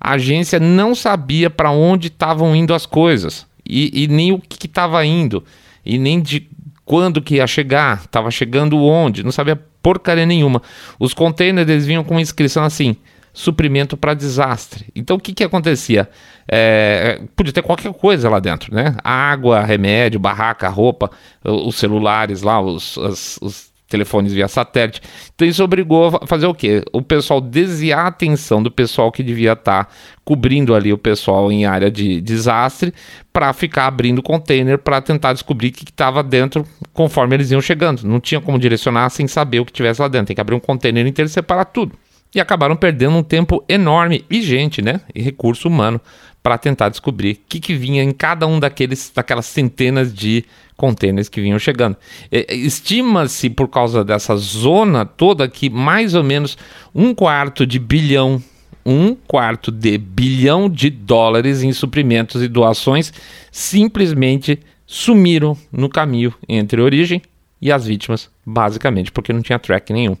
a 0.04 0.12
agência 0.12 0.60
não 0.60 0.94
sabia 0.94 1.48
para 1.48 1.70
onde 1.70 2.08
estavam 2.08 2.54
indo 2.54 2.74
as 2.74 2.84
coisas 2.84 3.46
e, 3.66 4.04
e 4.04 4.06
nem 4.06 4.32
o 4.32 4.38
que 4.38 4.66
estava 4.66 5.02
indo 5.02 5.42
e 5.84 5.98
nem 5.98 6.20
de 6.20 6.46
quando 6.84 7.22
que 7.22 7.36
ia 7.36 7.46
chegar, 7.46 8.02
estava 8.04 8.30
chegando 8.30 8.76
onde, 8.76 9.22
não 9.22 9.32
sabia 9.32 9.58
porcaria 9.82 10.26
nenhuma. 10.26 10.60
Os 10.98 11.14
containers 11.14 11.66
eles 11.66 11.86
vinham 11.86 12.04
com 12.04 12.20
inscrição 12.20 12.64
assim, 12.64 12.96
suprimento 13.34 13.96
para 13.96 14.14
desastre. 14.14 14.86
Então 14.94 15.16
o 15.16 15.20
que, 15.20 15.34
que 15.34 15.42
acontecia? 15.42 16.08
É, 16.48 17.20
podia 17.34 17.52
ter 17.52 17.62
qualquer 17.62 17.92
coisa 17.92 18.30
lá 18.30 18.38
dentro, 18.38 18.72
né? 18.72 18.96
Água, 19.02 19.60
remédio, 19.60 20.20
barraca, 20.20 20.68
roupa, 20.68 21.10
os 21.44 21.74
celulares 21.74 22.42
lá, 22.42 22.60
os, 22.60 22.96
os, 22.96 23.38
os 23.42 23.74
telefones 23.88 24.32
via 24.32 24.46
satélite. 24.46 25.00
Então 25.34 25.46
isso 25.46 25.64
obrigou 25.64 26.18
a 26.22 26.26
fazer 26.26 26.46
o 26.46 26.54
quê? 26.54 26.82
O 26.92 27.02
pessoal 27.02 27.40
desviar 27.40 28.04
a 28.04 28.08
atenção 28.08 28.62
do 28.62 28.70
pessoal 28.70 29.10
que 29.10 29.22
devia 29.22 29.52
estar 29.52 29.84
tá 29.84 29.90
cobrindo 30.24 30.74
ali 30.74 30.92
o 30.92 30.98
pessoal 30.98 31.50
em 31.50 31.66
área 31.66 31.90
de 31.90 32.20
desastre 32.20 32.94
para 33.32 33.52
ficar 33.52 33.86
abrindo 33.86 34.22
container 34.22 34.78
para 34.78 35.00
tentar 35.00 35.32
descobrir 35.32 35.68
o 35.68 35.72
que 35.72 35.84
estava 35.84 36.22
dentro 36.22 36.64
conforme 36.92 37.34
eles 37.34 37.50
iam 37.50 37.60
chegando. 37.60 38.04
Não 38.04 38.20
tinha 38.20 38.40
como 38.40 38.60
direcionar 38.60 39.10
sem 39.10 39.26
saber 39.26 39.58
o 39.58 39.64
que 39.64 39.72
tivesse 39.72 40.00
lá 40.00 40.06
dentro. 40.06 40.28
Tem 40.28 40.36
que 40.36 40.40
abrir 40.40 40.54
um 40.54 40.60
container 40.60 41.04
inteiro 41.04 41.28
e 41.28 41.32
separar 41.32 41.64
tudo. 41.64 41.98
E 42.34 42.40
acabaram 42.40 42.74
perdendo 42.74 43.16
um 43.16 43.22
tempo 43.22 43.64
enorme 43.68 44.24
e 44.28 44.42
gente, 44.42 44.82
né? 44.82 45.00
E 45.14 45.22
recurso 45.22 45.68
humano 45.68 46.00
para 46.42 46.58
tentar 46.58 46.90
descobrir 46.90 47.32
o 47.32 47.38
que, 47.48 47.58
que 47.58 47.74
vinha 47.74 48.02
em 48.02 48.12
cada 48.12 48.46
um 48.46 48.60
daqueles, 48.60 49.10
daquelas 49.14 49.46
centenas 49.46 50.12
de 50.12 50.44
containers 50.76 51.28
que 51.28 51.40
vinham 51.40 51.58
chegando. 51.58 51.96
Estima-se, 52.30 53.48
por 53.48 53.68
causa 53.68 54.04
dessa 54.04 54.36
zona 54.36 55.06
toda, 55.06 55.48
que 55.48 55.70
mais 55.70 56.14
ou 56.14 56.22
menos 56.22 56.58
um 56.94 57.14
quarto 57.14 57.66
de 57.66 57.78
bilhão, 57.78 58.42
um 58.84 59.14
quarto 59.14 59.72
de 59.72 59.96
bilhão 59.96 60.68
de 60.68 60.90
dólares 60.90 61.62
em 61.62 61.72
suprimentos 61.72 62.42
e 62.42 62.48
doações 62.48 63.10
simplesmente 63.50 64.60
sumiram 64.86 65.56
no 65.72 65.88
caminho 65.88 66.34
entre 66.46 66.82
origem 66.82 67.22
e 67.62 67.72
as 67.72 67.86
vítimas, 67.86 68.28
basicamente 68.44 69.10
porque 69.10 69.32
não 69.32 69.40
tinha 69.40 69.58
track 69.58 69.92
nenhum. 69.94 70.16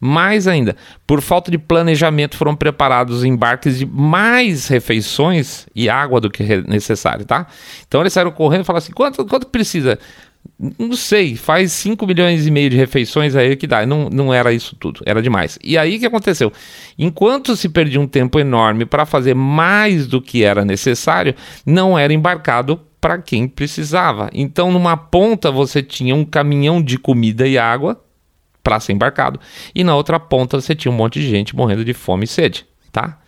Mais 0.00 0.48
ainda, 0.48 0.74
por 1.06 1.20
falta 1.20 1.50
de 1.50 1.58
planejamento, 1.58 2.36
foram 2.36 2.56
preparados 2.56 3.22
embarques 3.22 3.78
de 3.78 3.84
mais 3.84 4.66
refeições 4.66 5.66
e 5.74 5.90
água 5.90 6.20
do 6.20 6.30
que 6.30 6.42
necessário, 6.66 7.26
tá? 7.26 7.46
Então 7.86 8.00
eles 8.00 8.12
saíram 8.12 8.30
correndo 8.30 8.62
e 8.62 8.64
falaram 8.64 8.82
assim: 8.82 8.92
quanto, 8.92 9.26
quanto 9.26 9.46
precisa? 9.48 9.98
Não 10.78 10.94
sei, 10.94 11.36
faz 11.36 11.72
5 11.72 12.06
milhões 12.06 12.46
e 12.46 12.50
meio 12.50 12.70
de 12.70 12.76
refeições 12.76 13.36
aí 13.36 13.56
que 13.56 13.66
dá. 13.66 13.84
Não, 13.84 14.08
não 14.08 14.32
era 14.32 14.52
isso 14.52 14.74
tudo, 14.74 15.02
era 15.04 15.20
demais. 15.20 15.58
E 15.62 15.76
aí 15.76 15.96
o 15.96 16.00
que 16.00 16.06
aconteceu? 16.06 16.50
Enquanto 16.98 17.54
se 17.56 17.68
perdia 17.68 18.00
um 18.00 18.06
tempo 18.06 18.38
enorme 18.38 18.86
para 18.86 19.04
fazer 19.04 19.34
mais 19.34 20.06
do 20.06 20.20
que 20.20 20.42
era 20.42 20.64
necessário, 20.64 21.34
não 21.66 21.98
era 21.98 22.12
embarcado 22.12 22.80
para 23.00 23.18
quem 23.18 23.48
precisava. 23.48 24.30
Então, 24.32 24.70
numa 24.70 24.96
ponta 24.96 25.50
você 25.50 25.82
tinha 25.82 26.14
um 26.14 26.24
caminhão 26.24 26.82
de 26.82 26.98
comida 26.98 27.46
e 27.46 27.58
água 27.58 28.00
para 28.62 28.80
ser 28.80 28.92
embarcado. 28.92 29.40
E 29.74 29.82
na 29.82 29.94
outra 29.94 30.18
ponta 30.18 30.60
você 30.60 30.74
tinha 30.74 30.92
um 30.92 30.96
monte 30.96 31.20
de 31.20 31.28
gente 31.28 31.56
morrendo 31.56 31.84
de 31.84 31.94
fome 31.94 32.24
e 32.24 32.28
sede, 32.28 32.66
tá? 32.92 33.18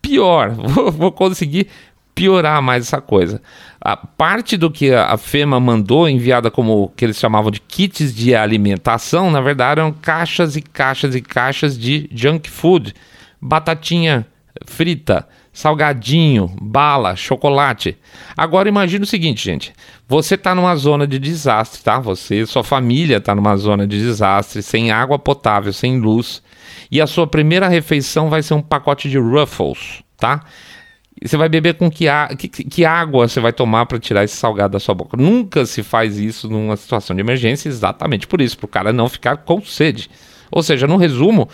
Pior, 0.00 0.50
vou, 0.54 0.92
vou 0.92 1.12
conseguir 1.12 1.68
piorar 2.14 2.60
mais 2.60 2.84
essa 2.84 3.00
coisa. 3.00 3.40
A 3.80 3.96
parte 3.96 4.56
do 4.56 4.70
que 4.70 4.92
a 4.92 5.16
FEMA 5.16 5.60
mandou, 5.60 6.08
enviada 6.08 6.50
como 6.50 6.92
que 6.96 7.04
eles 7.04 7.16
chamavam 7.16 7.48
de 7.48 7.60
kits 7.60 8.12
de 8.12 8.34
alimentação, 8.34 9.30
na 9.30 9.40
verdade 9.40 9.80
eram 9.80 9.92
caixas 9.92 10.56
e 10.56 10.62
caixas 10.62 11.14
e 11.14 11.20
caixas 11.20 11.78
de 11.78 12.10
junk 12.12 12.50
food, 12.50 12.92
batatinha 13.40 14.26
frita, 14.66 15.28
salgadinho, 15.58 16.54
bala, 16.62 17.16
chocolate. 17.16 17.98
Agora 18.36 18.68
imagine 18.68 19.02
o 19.02 19.06
seguinte, 19.06 19.44
gente. 19.44 19.72
Você 20.06 20.36
está 20.36 20.54
numa 20.54 20.76
zona 20.76 21.04
de 21.04 21.18
desastre, 21.18 21.82
tá? 21.82 21.98
Você, 21.98 22.46
sua 22.46 22.62
família 22.62 23.16
está 23.16 23.34
numa 23.34 23.56
zona 23.56 23.84
de 23.84 23.98
desastre, 23.98 24.62
sem 24.62 24.92
água 24.92 25.18
potável, 25.18 25.72
sem 25.72 25.98
luz, 25.98 26.40
e 26.92 27.00
a 27.00 27.08
sua 27.08 27.26
primeira 27.26 27.66
refeição 27.66 28.30
vai 28.30 28.40
ser 28.40 28.54
um 28.54 28.62
pacote 28.62 29.10
de 29.10 29.18
Ruffles, 29.18 30.04
tá? 30.16 30.44
Você 31.20 31.36
vai 31.36 31.48
beber 31.48 31.74
com 31.74 31.90
que, 31.90 32.06
que, 32.38 32.48
que 32.48 32.84
água 32.84 33.26
você 33.26 33.40
vai 33.40 33.52
tomar 33.52 33.86
para 33.86 33.98
tirar 33.98 34.22
esse 34.22 34.36
salgado 34.36 34.74
da 34.74 34.78
sua 34.78 34.94
boca? 34.94 35.16
Nunca 35.16 35.66
se 35.66 35.82
faz 35.82 36.18
isso 36.18 36.48
numa 36.48 36.76
situação 36.76 37.16
de 37.16 37.20
emergência, 37.20 37.68
exatamente 37.68 38.28
por 38.28 38.40
isso, 38.40 38.56
para 38.56 38.66
o 38.66 38.68
cara 38.68 38.92
não 38.92 39.08
ficar 39.08 39.38
com 39.38 39.60
sede. 39.60 40.08
Ou 40.50 40.62
seja, 40.62 40.86
no 40.86 40.96
resumo, 40.96 41.48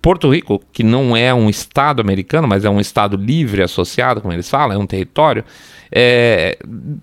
Porto 0.00 0.30
Rico, 0.32 0.62
que 0.72 0.82
não 0.82 1.16
é 1.16 1.34
um 1.34 1.50
estado 1.50 2.00
americano, 2.00 2.46
mas 2.46 2.64
é 2.64 2.70
um 2.70 2.80
estado 2.80 3.16
livre 3.16 3.62
associado, 3.62 4.20
como 4.20 4.32
eles 4.32 4.48
falam, 4.48 4.76
é 4.76 4.78
um 4.78 4.86
território, 4.86 5.44
é, 5.90 6.58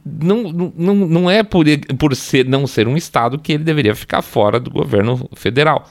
não, 0.05 0.43
não, 0.75 0.95
não 0.95 1.29
é 1.29 1.43
por, 1.43 1.65
por 1.97 2.15
ser, 2.15 2.45
não 2.45 2.65
ser 2.65 2.87
um 2.87 2.95
estado 2.95 3.39
que 3.39 3.53
ele 3.53 3.63
deveria 3.63 3.95
ficar 3.95 4.21
fora 4.21 4.59
do 4.59 4.69
governo 4.69 5.29
federal. 5.33 5.89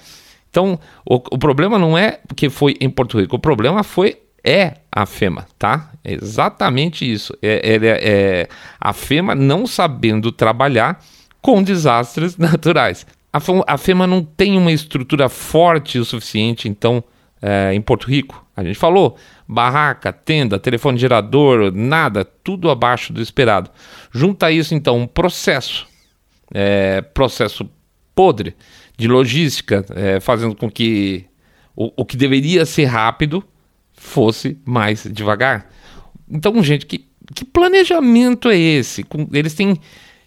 Então, 0.49 0.79
o, 1.05 1.17
o 1.17 1.39
problema 1.39 1.79
não 1.79 1.99
é 1.99 2.21
que 2.37 2.49
foi 2.49 2.77
em 2.81 2.89
Porto 2.89 3.21
Rico, 3.21 3.37
o 3.37 3.41
problema 3.41 3.83
foi 3.83 4.19
é 4.45 4.75
a 4.93 5.07
FEMA, 5.07 5.47
tá? 5.59 5.91
É 6.05 6.13
exatamente 6.13 7.11
isso. 7.11 7.35
É, 7.41 7.77
é, 7.77 7.87
é, 7.87 8.49
a 8.79 8.93
FEMA 8.93 9.35
não 9.35 9.67
sabendo 9.67 10.31
trabalhar 10.31 11.03
com 11.41 11.63
desastres 11.63 12.37
naturais. 12.39 13.07
A 13.67 13.77
FEMA 13.77 14.07
não 14.07 14.23
tem 14.23 14.57
uma 14.57 14.71
estrutura 14.71 15.29
forte 15.29 15.99
o 15.99 16.05
suficiente, 16.05 16.69
então, 16.69 17.03
é, 17.43 17.75
em 17.75 17.81
Porto 17.81 18.07
Rico. 18.07 18.47
A 18.57 18.63
gente 18.63 18.79
falou, 18.79 19.17
barraca, 19.49 20.13
tenda, 20.13 20.59
telefone 20.59 20.97
gerador, 20.99 21.73
nada, 21.73 22.25
tudo 22.25 22.71
abaixo 22.71 23.13
do 23.13 23.21
esperado. 23.21 23.71
Junta 24.13 24.53
isso, 24.53 24.75
então, 24.75 24.99
um 24.99 25.07
processo, 25.07 25.89
é, 26.53 27.03
processo 27.03 27.69
podre 28.15 28.55
de 28.97 29.09
logística, 29.09 29.85
é, 29.97 30.21
fazendo 30.21 30.55
com 30.55 30.71
que 30.71 31.27
o, 31.75 31.91
o 31.97 32.05
que 32.05 32.17
deveria 32.17 32.65
ser 32.65 32.85
rápido 32.85 33.43
fosse 33.93 34.57
mais 34.65 35.03
devagar. 35.11 35.69
Então, 36.31 36.63
gente, 36.63 36.87
que, 36.87 37.05
que 37.35 37.45
planejamento 37.45 38.49
é 38.49 38.57
esse? 38.57 39.05
Eles 39.33 39.55
têm 39.55 39.77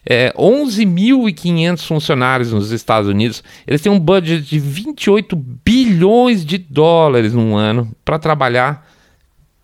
é, 0.09 0.33
11.500 0.37 1.85
funcionários 1.85 2.53
nos 2.53 2.71
Estados 2.71 3.09
Unidos. 3.09 3.43
Eles 3.67 3.81
têm 3.81 3.91
um 3.91 3.99
budget 3.99 4.41
de 4.41 4.57
28 4.57 5.35
bilhões 5.35 6.45
de 6.45 6.57
dólares 6.57 7.33
num 7.33 7.57
ano 7.57 7.91
para 8.05 8.17
trabalhar 8.17 8.87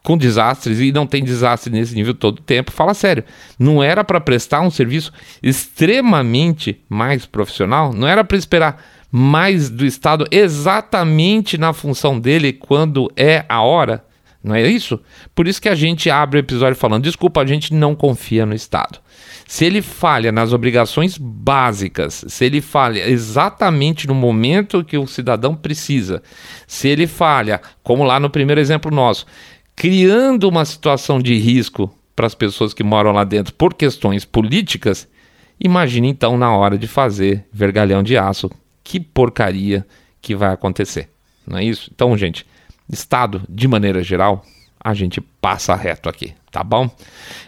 com 0.03 0.17
desastres 0.17 0.81
e 0.81 0.91
não 0.91 1.07
tem 1.07 1.23
desastre 1.23 1.71
nesse 1.71 1.95
nível 1.95 2.13
todo 2.13 2.39
o 2.39 2.41
tempo. 2.41 2.71
Fala 2.71 2.93
sério, 2.93 3.23
não 3.57 3.81
era 3.81 4.03
para 4.03 4.19
prestar 4.19 4.59
um 4.59 4.69
serviço 4.69 5.13
extremamente 5.41 6.81
mais 6.89 7.25
profissional? 7.25 7.93
Não 7.93 8.05
era 8.05 8.21
para 8.25 8.37
esperar 8.37 8.83
mais 9.09 9.69
do 9.69 9.85
Estado 9.85 10.27
exatamente 10.29 11.57
na 11.57 11.71
função 11.71 12.19
dele 12.19 12.51
quando 12.51 13.09
é 13.15 13.45
a 13.47 13.61
hora? 13.61 14.03
Não 14.43 14.53
é 14.53 14.67
isso? 14.67 14.99
Por 15.33 15.47
isso 15.47 15.61
que 15.61 15.69
a 15.69 15.75
gente 15.75 16.09
abre 16.09 16.37
o 16.37 16.41
episódio 16.41 16.75
falando: 16.75 17.03
desculpa, 17.03 17.41
a 17.41 17.45
gente 17.45 17.73
não 17.73 17.95
confia 17.95 18.45
no 18.45 18.53
Estado. 18.53 18.99
Se 19.45 19.65
ele 19.65 19.81
falha 19.81 20.31
nas 20.31 20.53
obrigações 20.53 21.17
básicas, 21.17 22.25
se 22.27 22.45
ele 22.45 22.61
falha 22.61 23.07
exatamente 23.07 24.07
no 24.07 24.15
momento 24.15 24.83
que 24.83 24.97
o 24.97 25.07
cidadão 25.07 25.55
precisa, 25.55 26.23
se 26.65 26.87
ele 26.87 27.07
falha, 27.07 27.61
como 27.83 28.03
lá 28.03 28.19
no 28.19 28.29
primeiro 28.29 28.61
exemplo 28.61 28.89
nosso, 28.89 29.25
criando 29.75 30.47
uma 30.47 30.65
situação 30.65 31.19
de 31.19 31.35
risco 31.35 31.93
para 32.15 32.27
as 32.27 32.35
pessoas 32.35 32.73
que 32.73 32.83
moram 32.83 33.11
lá 33.11 33.23
dentro 33.23 33.53
por 33.53 33.73
questões 33.73 34.23
políticas, 34.23 35.07
imagine 35.59 36.09
então 36.09 36.37
na 36.37 36.55
hora 36.55 36.77
de 36.77 36.87
fazer 36.87 37.45
vergalhão 37.51 38.03
de 38.03 38.17
aço, 38.17 38.49
que 38.83 38.99
porcaria 38.99 39.85
que 40.21 40.35
vai 40.35 40.53
acontecer. 40.53 41.09
Não 41.45 41.57
é 41.57 41.63
isso? 41.63 41.89
Então, 41.93 42.17
gente, 42.17 42.45
Estado, 42.89 43.41
de 43.49 43.67
maneira 43.67 44.03
geral, 44.03 44.45
a 44.83 44.93
gente 44.93 45.21
passa 45.21 45.73
reto 45.75 46.09
aqui, 46.09 46.33
tá 46.51 46.61
bom? 46.63 46.89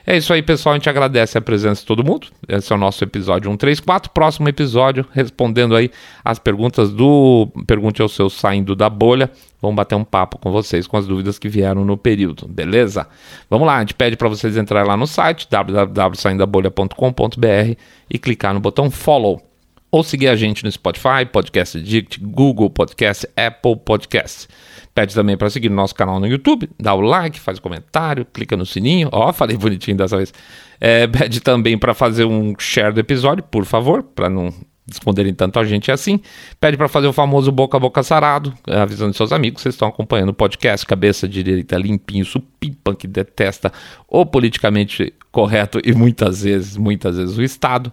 É 0.07 0.15
isso 0.15 0.31
aí, 0.31 0.41
pessoal. 0.41 0.71
A 0.73 0.77
gente 0.77 0.89
agradece 0.89 1.37
a 1.37 1.41
presença 1.41 1.81
de 1.81 1.87
todo 1.87 2.01
mundo. 2.03 2.27
Esse 2.47 2.71
é 2.71 2.75
o 2.75 2.79
nosso 2.79 3.03
episódio 3.03 3.51
134. 3.51 4.09
Próximo 4.11 4.47
episódio, 4.47 5.05
respondendo 5.11 5.75
aí 5.75 5.91
as 6.23 6.39
perguntas 6.39 6.91
do 6.91 7.49
Pergunte 7.67 8.01
ao 8.01 8.07
seu 8.07 8.29
saindo 8.29 8.73
da 8.75 8.89
bolha. 8.89 9.29
Vamos 9.61 9.75
bater 9.75 9.95
um 9.95 10.05
papo 10.05 10.37
com 10.37 10.49
vocês 10.51 10.87
com 10.87 10.95
as 10.95 11.05
dúvidas 11.05 11.37
que 11.37 11.49
vieram 11.49 11.83
no 11.83 11.97
período, 11.97 12.47
beleza? 12.47 13.05
Vamos 13.49 13.67
lá, 13.67 13.75
a 13.77 13.79
gente 13.79 13.95
pede 13.95 14.15
para 14.15 14.29
vocês 14.29 14.55
entrarem 14.55 14.87
lá 14.87 14.95
no 14.95 15.07
site 15.07 15.47
www.saindabolha.com.br 15.49 17.75
e 18.09 18.19
clicar 18.19 18.53
no 18.53 18.61
botão 18.61 18.89
follow 18.89 19.41
ou 19.95 20.03
seguir 20.03 20.27
a 20.27 20.35
gente 20.35 20.61
no 20.61 20.69
Spotify, 20.69 21.25
Podcast 21.31 21.77
Addict, 21.77 22.19
Google 22.19 22.69
Podcast, 22.69 23.25
Apple 23.33 23.77
Podcast. 23.77 24.45
Pede 24.93 25.15
também 25.15 25.37
para 25.37 25.49
seguir 25.49 25.69
o 25.69 25.73
nosso 25.73 25.95
canal 25.95 26.19
no 26.19 26.27
YouTube, 26.27 26.69
dá 26.77 26.93
o 26.93 26.99
like, 26.99 27.39
faz 27.39 27.59
o 27.59 27.61
comentário, 27.61 28.25
clica 28.25 28.57
no 28.57 28.65
sininho. 28.65 29.07
Ó, 29.09 29.31
falei 29.33 29.55
bonitinho 29.55 29.95
dessa 29.95 30.17
vez. 30.17 30.33
É, 30.81 31.07
pede 31.07 31.39
também 31.39 31.77
para 31.77 31.93
fazer 31.93 32.25
um 32.25 32.53
share 32.59 32.93
do 32.93 32.99
episódio, 32.99 33.41
por 33.41 33.63
favor, 33.63 34.03
para 34.03 34.29
não 34.29 34.53
esconderem 34.89 35.33
tanto 35.33 35.59
a 35.59 35.63
gente 35.63 35.91
assim. 35.91 36.19
Pede 36.59 36.77
para 36.77 36.87
fazer 36.87 37.07
o 37.07 37.13
famoso 37.13 37.51
boca 37.51 37.77
a 37.77 37.79
boca 37.79 38.03
sarado, 38.03 38.53
avisando 38.67 39.13
seus 39.13 39.31
amigos 39.31 39.61
vocês 39.61 39.75
estão 39.75 39.87
acompanhando 39.87 40.29
o 40.29 40.33
podcast 40.33 40.85
Cabeça 40.85 41.27
Direita 41.27 41.77
Limpinho, 41.77 42.25
supimpa 42.25 42.95
que 42.95 43.07
detesta 43.07 43.71
o 44.07 44.25
politicamente 44.25 45.13
correto 45.31 45.79
e 45.83 45.93
muitas 45.93 46.43
vezes, 46.43 46.77
muitas 46.77 47.17
vezes 47.17 47.37
o 47.37 47.43
Estado. 47.43 47.91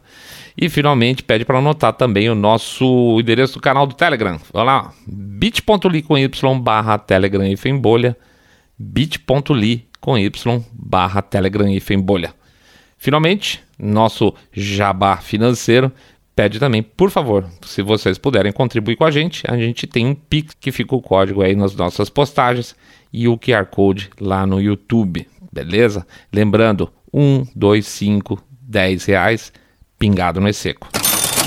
E 0.56 0.68
finalmente 0.68 1.22
pede 1.22 1.44
para 1.44 1.58
anotar 1.58 1.92
também 1.94 2.28
o 2.28 2.34
nosso 2.34 3.18
endereço 3.18 3.54
do 3.54 3.60
canal 3.60 3.86
do 3.86 3.94
Telegram. 3.94 4.38
Vai 4.52 4.64
lá, 4.64 4.92
bit.ly 5.06 6.02
com 6.02 6.18
y 6.18 6.28
barra 6.60 6.98
Telegram 6.98 7.46
e 7.46 7.72
bolha, 7.78 8.16
bit.ly 8.78 9.86
com 10.00 10.18
y 10.18 10.30
barra 10.72 11.22
Telegram 11.22 11.68
e 11.68 11.96
bolha. 11.96 12.34
Finalmente, 12.98 13.60
nosso 13.76 14.32
jabá 14.52 15.16
financeiro 15.16 15.90
pede 16.34 16.58
também, 16.58 16.82
por 16.82 17.10
favor, 17.10 17.46
se 17.62 17.82
vocês 17.82 18.18
puderem 18.18 18.52
contribuir 18.52 18.96
com 18.96 19.04
a 19.04 19.10
gente, 19.10 19.42
a 19.48 19.56
gente 19.56 19.86
tem 19.86 20.06
um 20.06 20.14
Pix 20.14 20.56
que 20.58 20.72
fica 20.72 20.94
o 20.94 21.02
código 21.02 21.42
aí 21.42 21.54
nas 21.54 21.74
nossas 21.74 22.08
postagens 22.08 22.74
e 23.12 23.28
o 23.28 23.38
QR 23.38 23.66
Code 23.66 24.10
lá 24.20 24.46
no 24.46 24.60
YouTube, 24.60 25.26
beleza? 25.52 26.06
Lembrando, 26.32 26.90
1, 27.12 27.46
2, 27.54 27.86
5, 27.86 28.42
10 28.60 29.04
reais 29.04 29.52
pingado 29.98 30.40
no 30.40 30.52
seco. 30.52 30.88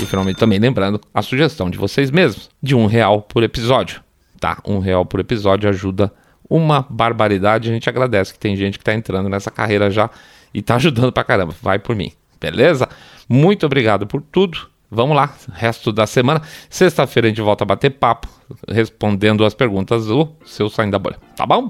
E 0.00 0.06
finalmente 0.06 0.38
também 0.38 0.58
lembrando 0.58 1.00
a 1.12 1.22
sugestão 1.22 1.68
de 1.68 1.78
vocês 1.78 2.10
mesmos, 2.10 2.50
de 2.62 2.74
um 2.74 2.86
real 2.86 3.22
por 3.22 3.42
episódio, 3.42 4.02
tá? 4.38 4.58
Um 4.64 4.78
real 4.78 5.04
por 5.04 5.20
episódio 5.20 5.68
ajuda 5.68 6.12
uma 6.48 6.86
barbaridade, 6.88 7.68
a 7.68 7.72
gente 7.72 7.88
agradece 7.88 8.32
que 8.32 8.38
tem 8.38 8.54
gente 8.54 8.78
que 8.78 8.82
está 8.82 8.94
entrando 8.94 9.28
nessa 9.28 9.50
carreira 9.50 9.90
já 9.90 10.08
e 10.54 10.60
está 10.60 10.76
ajudando 10.76 11.10
pra 11.10 11.24
caramba, 11.24 11.54
vai 11.60 11.78
por 11.78 11.96
mim, 11.96 12.12
beleza? 12.40 12.88
Muito 13.28 13.66
obrigado 13.66 14.06
por 14.06 14.22
tudo, 14.22 14.68
vamos 14.90 15.16
lá, 15.16 15.34
resto 15.52 15.92
da 15.92 16.06
semana, 16.06 16.42
sexta-feira 16.68 17.26
a 17.26 17.30
gente 17.30 17.40
volta 17.40 17.64
a 17.64 17.66
bater 17.66 17.90
papo, 17.90 18.28
respondendo 18.68 19.44
as 19.44 19.54
perguntas 19.54 20.06
do 20.06 20.28
seu 20.44 20.68
Saindo 20.68 20.92
da 20.92 20.98
Bolha, 20.98 21.18
tá 21.36 21.46
bom? 21.46 21.68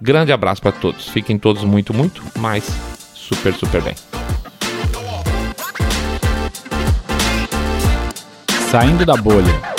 Grande 0.00 0.32
abraço 0.32 0.60
para 0.60 0.72
todos, 0.72 1.08
fiquem 1.08 1.38
todos 1.38 1.64
muito, 1.64 1.94
muito, 1.94 2.22
mais 2.38 2.64
super, 3.14 3.54
super 3.54 3.82
bem. 3.82 3.94
Saindo 8.70 9.04
da 9.04 9.16
bolha. 9.16 9.71